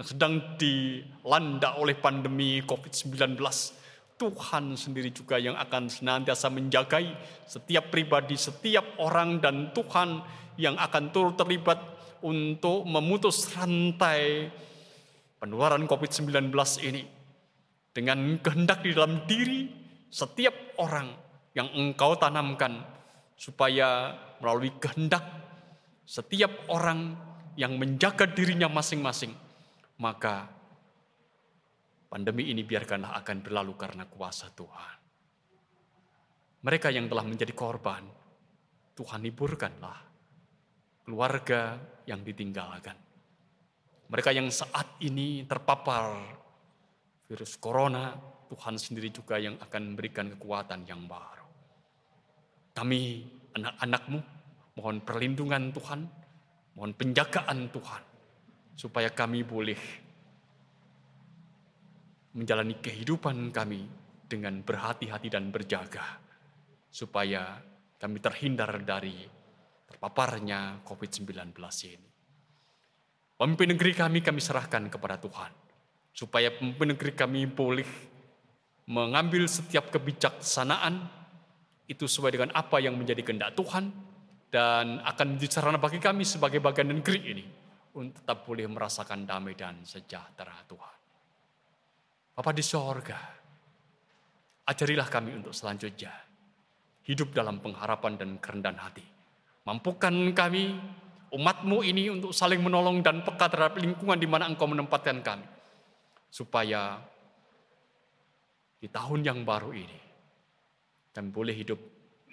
yang 0.00 0.06
sedang 0.08 0.56
dilanda 0.56 1.76
oleh 1.76 2.00
pandemi 2.00 2.64
COVID-19. 2.64 3.36
Tuhan 4.22 4.78
sendiri 4.78 5.10
juga 5.10 5.34
yang 5.34 5.58
akan 5.58 5.90
senantiasa 5.90 6.46
menjagai 6.46 7.10
setiap 7.42 7.90
pribadi, 7.90 8.38
setiap 8.38 9.02
orang 9.02 9.42
dan 9.42 9.74
Tuhan 9.74 10.22
yang 10.54 10.78
akan 10.78 11.10
turut 11.10 11.34
terlibat 11.34 11.82
untuk 12.22 12.86
memutus 12.86 13.50
rantai 13.50 14.46
penularan 15.42 15.90
COVID-19 15.90 16.54
ini. 16.86 17.02
Dengan 17.90 18.38
kehendak 18.38 18.86
di 18.86 18.94
dalam 18.94 19.26
diri 19.26 19.66
setiap 20.06 20.78
orang 20.78 21.10
yang 21.58 21.66
engkau 21.74 22.14
tanamkan 22.14 22.78
supaya 23.34 24.14
melalui 24.38 24.70
kehendak 24.78 25.26
setiap 26.06 26.70
orang 26.70 27.18
yang 27.58 27.74
menjaga 27.74 28.30
dirinya 28.30 28.70
masing-masing, 28.70 29.34
maka 29.98 30.46
pandemi 32.12 32.52
ini 32.52 32.60
biarkanlah 32.60 33.16
akan 33.24 33.36
berlalu 33.40 33.72
karena 33.80 34.04
kuasa 34.04 34.52
Tuhan. 34.52 34.96
Mereka 36.62 36.92
yang 36.92 37.08
telah 37.08 37.24
menjadi 37.24 37.56
korban, 37.56 38.04
Tuhan 38.92 39.24
hiburkanlah 39.24 39.98
keluarga 41.08 41.80
yang 42.04 42.20
ditinggalkan. 42.20 42.94
Mereka 44.12 44.30
yang 44.36 44.52
saat 44.52 45.00
ini 45.00 45.48
terpapar 45.48 46.20
virus 47.32 47.56
corona, 47.56 48.12
Tuhan 48.52 48.76
sendiri 48.76 49.08
juga 49.08 49.40
yang 49.40 49.56
akan 49.56 49.96
memberikan 49.96 50.28
kekuatan 50.36 50.84
yang 50.84 51.08
baru. 51.08 51.48
Kami 52.76 53.00
anak-anakmu 53.56 54.42
Mohon 54.72 55.04
perlindungan 55.04 55.68
Tuhan, 55.68 56.00
mohon 56.80 56.92
penjagaan 56.96 57.68
Tuhan, 57.68 58.02
supaya 58.72 59.12
kami 59.12 59.44
boleh 59.44 59.76
menjalani 62.32 62.80
kehidupan 62.80 63.52
kami 63.52 63.84
dengan 64.24 64.64
berhati-hati 64.64 65.28
dan 65.28 65.52
berjaga, 65.52 66.20
supaya 66.88 67.60
kami 68.00 68.18
terhindar 68.18 68.80
dari 68.80 69.28
terpaparnya 69.88 70.80
COVID-19 70.88 71.52
ini. 71.92 72.08
Pemimpin 73.36 73.68
negeri 73.76 73.92
kami 73.92 74.18
kami 74.24 74.40
serahkan 74.40 74.88
kepada 74.88 75.20
Tuhan, 75.20 75.52
supaya 76.16 76.48
pemimpin 76.48 76.96
negeri 76.96 77.12
kami 77.12 77.44
boleh 77.44 77.88
mengambil 78.88 79.44
setiap 79.46 79.92
kebijaksanaan 79.92 81.06
itu 81.90 82.08
sesuai 82.08 82.32
dengan 82.32 82.50
apa 82.56 82.80
yang 82.80 82.96
menjadi 82.96 83.20
kehendak 83.20 83.52
Tuhan, 83.52 83.92
dan 84.52 85.00
akan 85.04 85.40
sarana 85.48 85.80
bagi 85.80 85.96
kami 85.96 86.28
sebagai 86.28 86.60
bagian 86.60 86.92
negeri 86.92 87.20
ini 87.24 87.44
untuk 87.96 88.20
tetap 88.20 88.44
boleh 88.44 88.68
merasakan 88.68 89.24
damai 89.24 89.56
dan 89.56 89.80
sejahtera 89.84 90.56
Tuhan. 90.68 91.01
Bapa 92.32 92.48
di 92.56 92.64
sorga, 92.64 93.20
ajarilah 94.64 95.04
kami 95.12 95.36
untuk 95.36 95.52
selanjutnya 95.52 96.12
hidup 97.04 97.34
dalam 97.36 97.60
pengharapan 97.60 98.16
dan 98.16 98.30
kerendahan 98.40 98.78
hati. 98.80 99.04
Mampukan 99.68 100.14
kami, 100.32 100.72
umatmu 101.28 101.84
ini 101.84 102.08
untuk 102.08 102.32
saling 102.32 102.64
menolong 102.64 103.04
dan 103.04 103.20
peka 103.20 103.52
terhadap 103.52 103.76
lingkungan 103.76 104.16
di 104.16 104.24
mana 104.24 104.48
engkau 104.48 104.64
menempatkan 104.64 105.20
kami. 105.20 105.46
Supaya 106.32 106.96
di 108.80 108.88
tahun 108.88 109.20
yang 109.20 109.44
baru 109.44 109.70
ini, 109.76 109.98
kami 111.12 111.28
boleh 111.28 111.52
hidup 111.52 111.80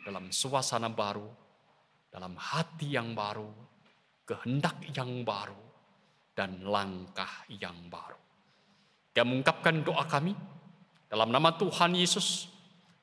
dalam 0.08 0.32
suasana 0.32 0.88
baru, 0.88 1.28
dalam 2.08 2.40
hati 2.40 2.96
yang 2.96 3.12
baru, 3.12 3.52
kehendak 4.24 4.80
yang 4.96 5.28
baru, 5.28 5.60
dan 6.32 6.64
langkah 6.64 7.44
yang 7.52 7.76
baru. 7.92 8.29
Dia 9.20 9.28
mengungkapkan 9.28 9.84
doa 9.84 10.08
kami 10.08 10.32
dalam 11.12 11.28
nama 11.28 11.52
Tuhan 11.52 11.92
Yesus 11.92 12.48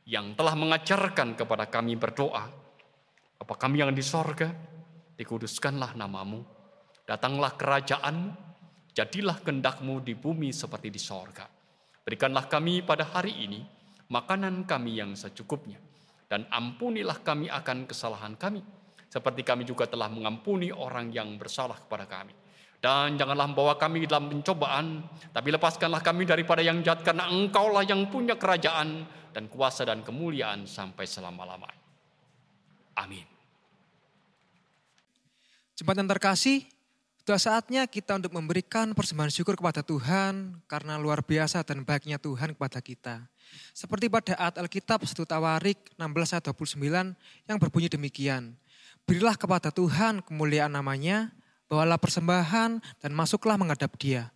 yang 0.08 0.32
telah 0.32 0.56
mengajarkan 0.56 1.36
kepada 1.36 1.68
kami 1.68 1.92
berdoa. 1.92 2.40
Apa 3.36 3.54
kami 3.60 3.84
yang 3.84 3.92
di 3.92 4.00
sorga, 4.00 4.48
dikuduskanlah 5.12 5.92
namamu, 5.92 6.40
datanglah 7.04 7.52
kerajaanmu, 7.52 8.32
jadilah 8.96 9.44
kehendakmu 9.44 10.00
di 10.00 10.16
bumi 10.16 10.56
seperti 10.56 10.88
di 10.88 10.96
sorga. 10.96 11.44
Berikanlah 12.00 12.48
kami 12.48 12.80
pada 12.80 13.04
hari 13.04 13.36
ini 13.36 13.60
makanan 14.08 14.64
kami 14.64 14.96
yang 14.96 15.12
secukupnya, 15.12 15.76
dan 16.32 16.48
ampunilah 16.48 17.20
kami 17.20 17.52
akan 17.52 17.84
kesalahan 17.84 18.40
kami, 18.40 18.64
seperti 19.12 19.44
kami 19.44 19.68
juga 19.68 19.84
telah 19.84 20.08
mengampuni 20.08 20.72
orang 20.72 21.12
yang 21.12 21.36
bersalah 21.36 21.76
kepada 21.76 22.08
kami. 22.08 22.45
Dan 22.76 23.16
janganlah 23.16 23.48
membawa 23.50 23.74
kami 23.80 24.04
dalam 24.04 24.30
pencobaan, 24.30 25.02
tapi 25.32 25.48
lepaskanlah 25.50 26.04
kami 26.04 26.28
daripada 26.28 26.60
yang 26.62 26.84
jahat, 26.84 27.02
karena 27.02 27.26
engkaulah 27.26 27.82
yang 27.82 28.06
punya 28.12 28.36
kerajaan 28.36 29.08
dan 29.32 29.48
kuasa 29.52 29.84
dan 29.88 30.04
kemuliaan 30.04 30.68
sampai 30.68 31.04
selama-lamanya. 31.08 31.82
Amin. 32.96 33.26
Jemaat 35.76 36.00
yang 36.00 36.08
terkasih, 36.08 36.64
sudah 37.26 37.42
saatnya 37.42 37.84
kita 37.90 38.16
untuk 38.16 38.32
memberikan 38.32 38.94
persembahan 38.94 39.34
syukur 39.34 39.58
kepada 39.60 39.82
Tuhan 39.84 40.62
karena 40.70 40.96
luar 40.96 41.26
biasa 41.26 41.66
dan 41.66 41.82
baiknya 41.82 42.22
Tuhan 42.22 42.54
kepada 42.56 42.80
kita. 42.80 43.28
Seperti 43.74 44.06
pada 44.08 44.38
ayat 44.38 44.62
Alkitab 44.62 45.02
1 45.02 45.26
Tawarik 45.26 45.90
16 45.98 46.32
ayat 46.32 46.44
29 46.54 47.18
yang 47.50 47.58
berbunyi 47.58 47.90
demikian. 47.90 48.54
Berilah 49.04 49.34
kepada 49.34 49.74
Tuhan 49.74 50.22
kemuliaan 50.22 50.70
namanya, 50.70 51.34
bawalah 51.66 51.98
persembahan 51.98 52.78
dan 53.02 53.10
masuklah 53.14 53.58
menghadap 53.58 53.94
dia. 53.98 54.30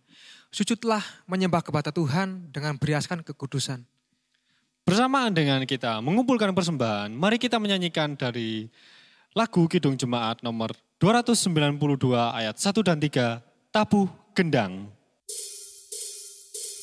Sujudlah 0.51 0.99
menyembah 1.27 1.63
kepada 1.63 1.89
Tuhan 1.95 2.51
dengan 2.51 2.75
beriaskan 2.75 3.23
kekudusan. 3.23 3.87
bersamaan 4.81 5.31
dengan 5.31 5.63
kita 5.63 6.03
mengumpulkan 6.03 6.51
persembahan, 6.51 7.13
mari 7.15 7.39
kita 7.39 7.61
menyanyikan 7.61 8.17
dari 8.17 8.67
lagu 9.31 9.63
Kidung 9.69 9.95
Jemaat 9.95 10.43
nomor 10.43 10.75
292 10.99 11.77
ayat 12.11 12.59
1 12.59 12.83
dan 12.83 12.97
3, 12.99 13.39
Tabuh 13.71 14.09
Gendang. 14.35 14.91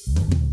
Tabung 0.08 0.47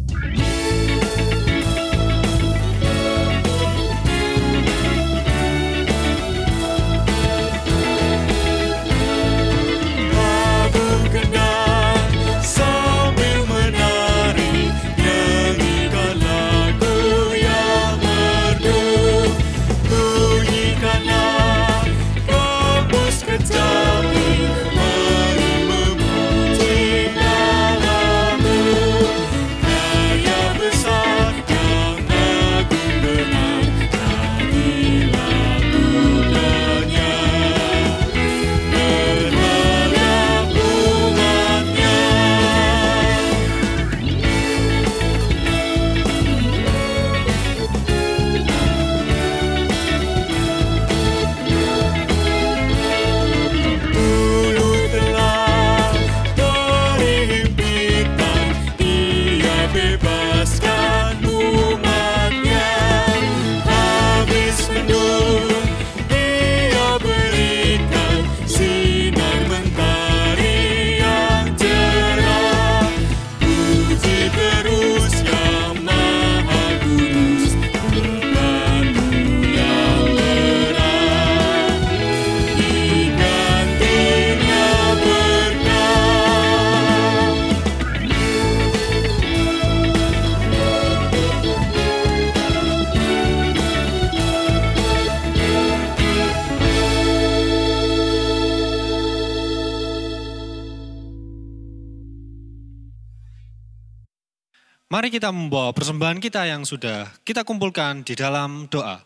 kita 105.15 105.31
membawa 105.31 105.71
persembahan 105.71 106.19
kita 106.19 106.43
yang 106.43 106.67
sudah 106.67 107.07
kita 107.23 107.47
kumpulkan 107.47 108.03
di 108.03 108.19
dalam 108.19 108.67
doa. 108.67 108.99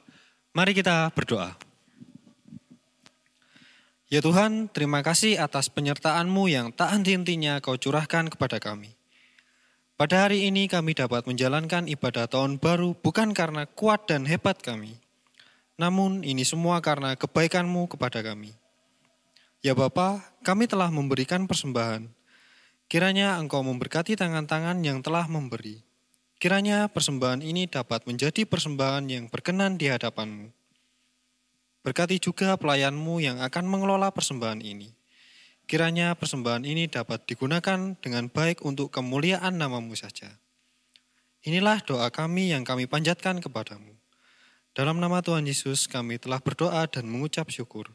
Mari 0.57 0.73
kita 0.73 1.13
berdoa. 1.13 1.53
Ya 4.09 4.17
Tuhan, 4.17 4.73
terima 4.73 5.05
kasih 5.05 5.37
atas 5.37 5.69
penyertaan-Mu 5.69 6.49
yang 6.49 6.73
tak 6.73 6.97
henti-hentinya 6.97 7.61
Kau 7.61 7.77
curahkan 7.77 8.25
kepada 8.25 8.57
kami. 8.57 8.97
Pada 10.01 10.25
hari 10.25 10.49
ini 10.49 10.65
kami 10.65 10.97
dapat 10.97 11.29
menjalankan 11.29 11.85
ibadah 11.85 12.25
tahun 12.25 12.57
baru 12.57 12.97
bukan 12.97 13.37
karena 13.37 13.69
kuat 13.69 14.09
dan 14.09 14.25
hebat 14.25 14.57
kami. 14.65 14.97
Namun 15.77 16.25
ini 16.25 16.41
semua 16.41 16.81
karena 16.81 17.13
kebaikan-Mu 17.21 17.85
kepada 17.85 18.25
kami. 18.25 18.57
Ya 19.61 19.77
Bapa, 19.77 20.25
kami 20.41 20.65
telah 20.65 20.89
memberikan 20.89 21.45
persembahan. 21.45 22.09
Kiranya 22.89 23.37
Engkau 23.37 23.61
memberkati 23.61 24.17
tangan-tangan 24.17 24.81
yang 24.81 25.05
telah 25.05 25.29
memberi. 25.29 25.85
Kiranya 26.39 26.87
persembahan 26.87 27.43
ini 27.43 27.67
dapat 27.67 28.07
menjadi 28.07 28.47
persembahan 28.47 29.11
yang 29.11 29.27
berkenan 29.27 29.75
di 29.75 29.91
hadapan-Mu. 29.91 30.47
Berkati 31.83 32.15
juga 32.15 32.55
pelayanmu 32.55 33.19
yang 33.19 33.43
akan 33.43 33.67
mengelola 33.67 34.07
persembahan 34.15 34.63
ini. 34.63 34.87
Kiranya 35.67 36.15
persembahan 36.15 36.63
ini 36.63 36.87
dapat 36.87 37.27
digunakan 37.27 37.99
dengan 37.99 38.31
baik 38.31 38.63
untuk 38.63 38.87
kemuliaan 38.87 39.59
namamu 39.59 39.99
saja. 39.99 40.31
Inilah 41.43 41.83
doa 41.83 42.07
kami 42.07 42.55
yang 42.55 42.63
kami 42.63 42.87
panjatkan 42.87 43.43
kepadamu. 43.43 43.99
Dalam 44.71 45.03
nama 45.03 45.19
Tuhan 45.19 45.43
Yesus 45.43 45.91
kami 45.91 46.23
telah 46.23 46.39
berdoa 46.39 46.87
dan 46.87 47.03
mengucap 47.03 47.51
syukur. 47.51 47.91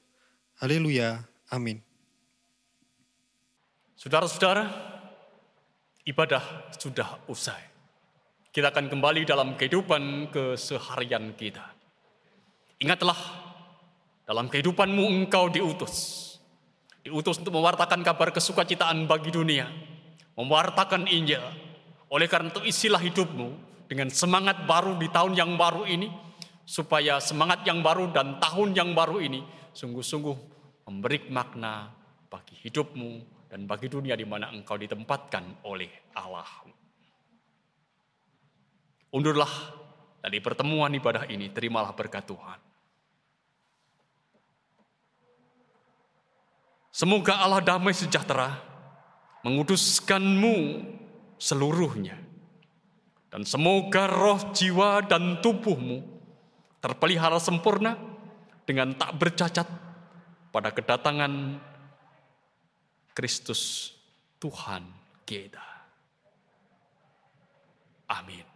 Haleluya. 0.60 1.24
Amin. 1.48 1.80
Saudara-saudara, 3.96 4.68
ibadah 6.04 6.44
sudah 6.76 7.24
usai. 7.24 7.73
Kita 8.54 8.70
akan 8.70 8.86
kembali 8.86 9.26
dalam 9.26 9.58
kehidupan 9.58 10.30
keseharian 10.30 11.34
kita. 11.34 11.74
Ingatlah, 12.78 13.18
dalam 14.22 14.46
kehidupanmu 14.46 15.02
engkau 15.10 15.50
diutus. 15.50 16.22
Diutus 17.02 17.42
untuk 17.42 17.58
mewartakan 17.58 18.06
kabar 18.06 18.30
kesukacitaan 18.30 19.10
bagi 19.10 19.34
dunia. 19.34 19.66
Mewartakan 20.38 21.10
Injil. 21.10 21.42
Oleh 22.06 22.30
karena 22.30 22.54
itu 22.54 22.62
isilah 22.62 23.02
hidupmu 23.02 23.58
dengan 23.90 24.06
semangat 24.14 24.62
baru 24.70 25.02
di 25.02 25.10
tahun 25.10 25.34
yang 25.34 25.58
baru 25.58 25.90
ini. 25.90 26.06
Supaya 26.62 27.18
semangat 27.18 27.66
yang 27.66 27.82
baru 27.82 28.14
dan 28.14 28.38
tahun 28.38 28.70
yang 28.78 28.94
baru 28.94 29.18
ini 29.18 29.42
sungguh-sungguh 29.74 30.36
memberi 30.86 31.26
makna 31.26 31.90
bagi 32.30 32.54
hidupmu 32.62 33.10
dan 33.50 33.66
bagi 33.66 33.90
dunia 33.90 34.14
di 34.14 34.22
mana 34.22 34.54
engkau 34.54 34.78
ditempatkan 34.78 35.66
oleh 35.66 35.90
Allah. 36.14 36.83
Undurlah 39.14 39.52
dari 40.18 40.42
pertemuan 40.42 40.90
ibadah 40.90 41.30
ini, 41.30 41.46
terimalah 41.54 41.94
berkat 41.94 42.26
Tuhan. 42.26 42.58
Semoga 46.90 47.38
Allah 47.42 47.62
damai 47.62 47.94
sejahtera 47.94 48.58
menguduskanmu 49.46 50.56
seluruhnya. 51.38 52.18
Dan 53.30 53.42
semoga 53.42 54.06
roh, 54.06 54.38
jiwa, 54.54 55.02
dan 55.02 55.42
tubuhmu 55.42 56.06
terpelihara 56.78 57.42
sempurna 57.42 57.98
dengan 58.62 58.94
tak 58.94 59.18
bercacat 59.18 59.66
pada 60.54 60.70
kedatangan 60.70 61.58
Kristus 63.10 63.90
Tuhan 64.38 64.86
kita. 65.26 65.66
Amin. 68.06 68.53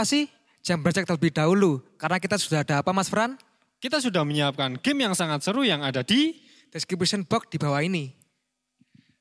Terkasih, 0.00 0.32
jangan 0.64 0.80
beranjak 0.80 1.04
terlebih 1.04 1.28
dahulu. 1.28 1.84
Karena 2.00 2.16
kita 2.16 2.40
sudah 2.40 2.64
ada 2.64 2.80
apa 2.80 2.88
Mas 2.88 3.12
Fran? 3.12 3.36
Kita 3.84 4.00
sudah 4.00 4.24
menyiapkan 4.24 4.80
game 4.80 5.04
yang 5.04 5.12
sangat 5.12 5.44
seru 5.44 5.60
yang 5.60 5.84
ada 5.84 6.00
di 6.00 6.40
Description 6.72 7.20
box 7.28 7.52
di 7.52 7.60
bawah 7.60 7.84
ini. 7.84 8.08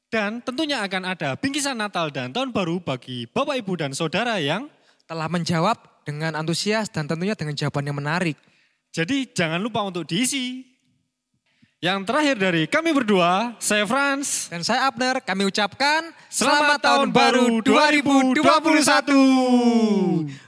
dan 0.08 0.40
tentunya 0.40 0.80
akan 0.80 1.04
ada 1.04 1.36
bingkisan 1.36 1.76
Natal 1.76 2.08
dan 2.16 2.32
Tahun 2.32 2.56
Baru 2.56 2.80
bagi 2.80 3.28
Bapak 3.28 3.60
Ibu 3.60 3.76
dan 3.76 3.92
Saudara 3.92 4.40
yang 4.40 4.72
Telah 5.04 5.28
menjawab 5.28 5.76
dengan 6.08 6.40
antusias 6.40 6.88
dan 6.88 7.12
tentunya 7.12 7.36
dengan 7.36 7.60
jawaban 7.60 7.84
yang 7.84 8.00
menarik. 8.00 8.40
jadi 8.96 9.28
jangan 9.36 9.60
lupa 9.60 9.84
untuk 9.84 10.08
diisi. 10.08 10.64
Yang 11.84 12.08
terakhir 12.08 12.36
dari 12.40 12.72
kami 12.72 12.96
berdua, 12.96 13.60
saya 13.60 13.84
Franz. 13.84 14.48
Dan 14.48 14.64
saya 14.64 14.88
Abner, 14.88 15.20
kami 15.28 15.44
ucapkan 15.44 16.08
Selamat 16.32 16.80
Tahun 16.80 17.12
Baru 17.12 17.60
2021. 17.68 20.48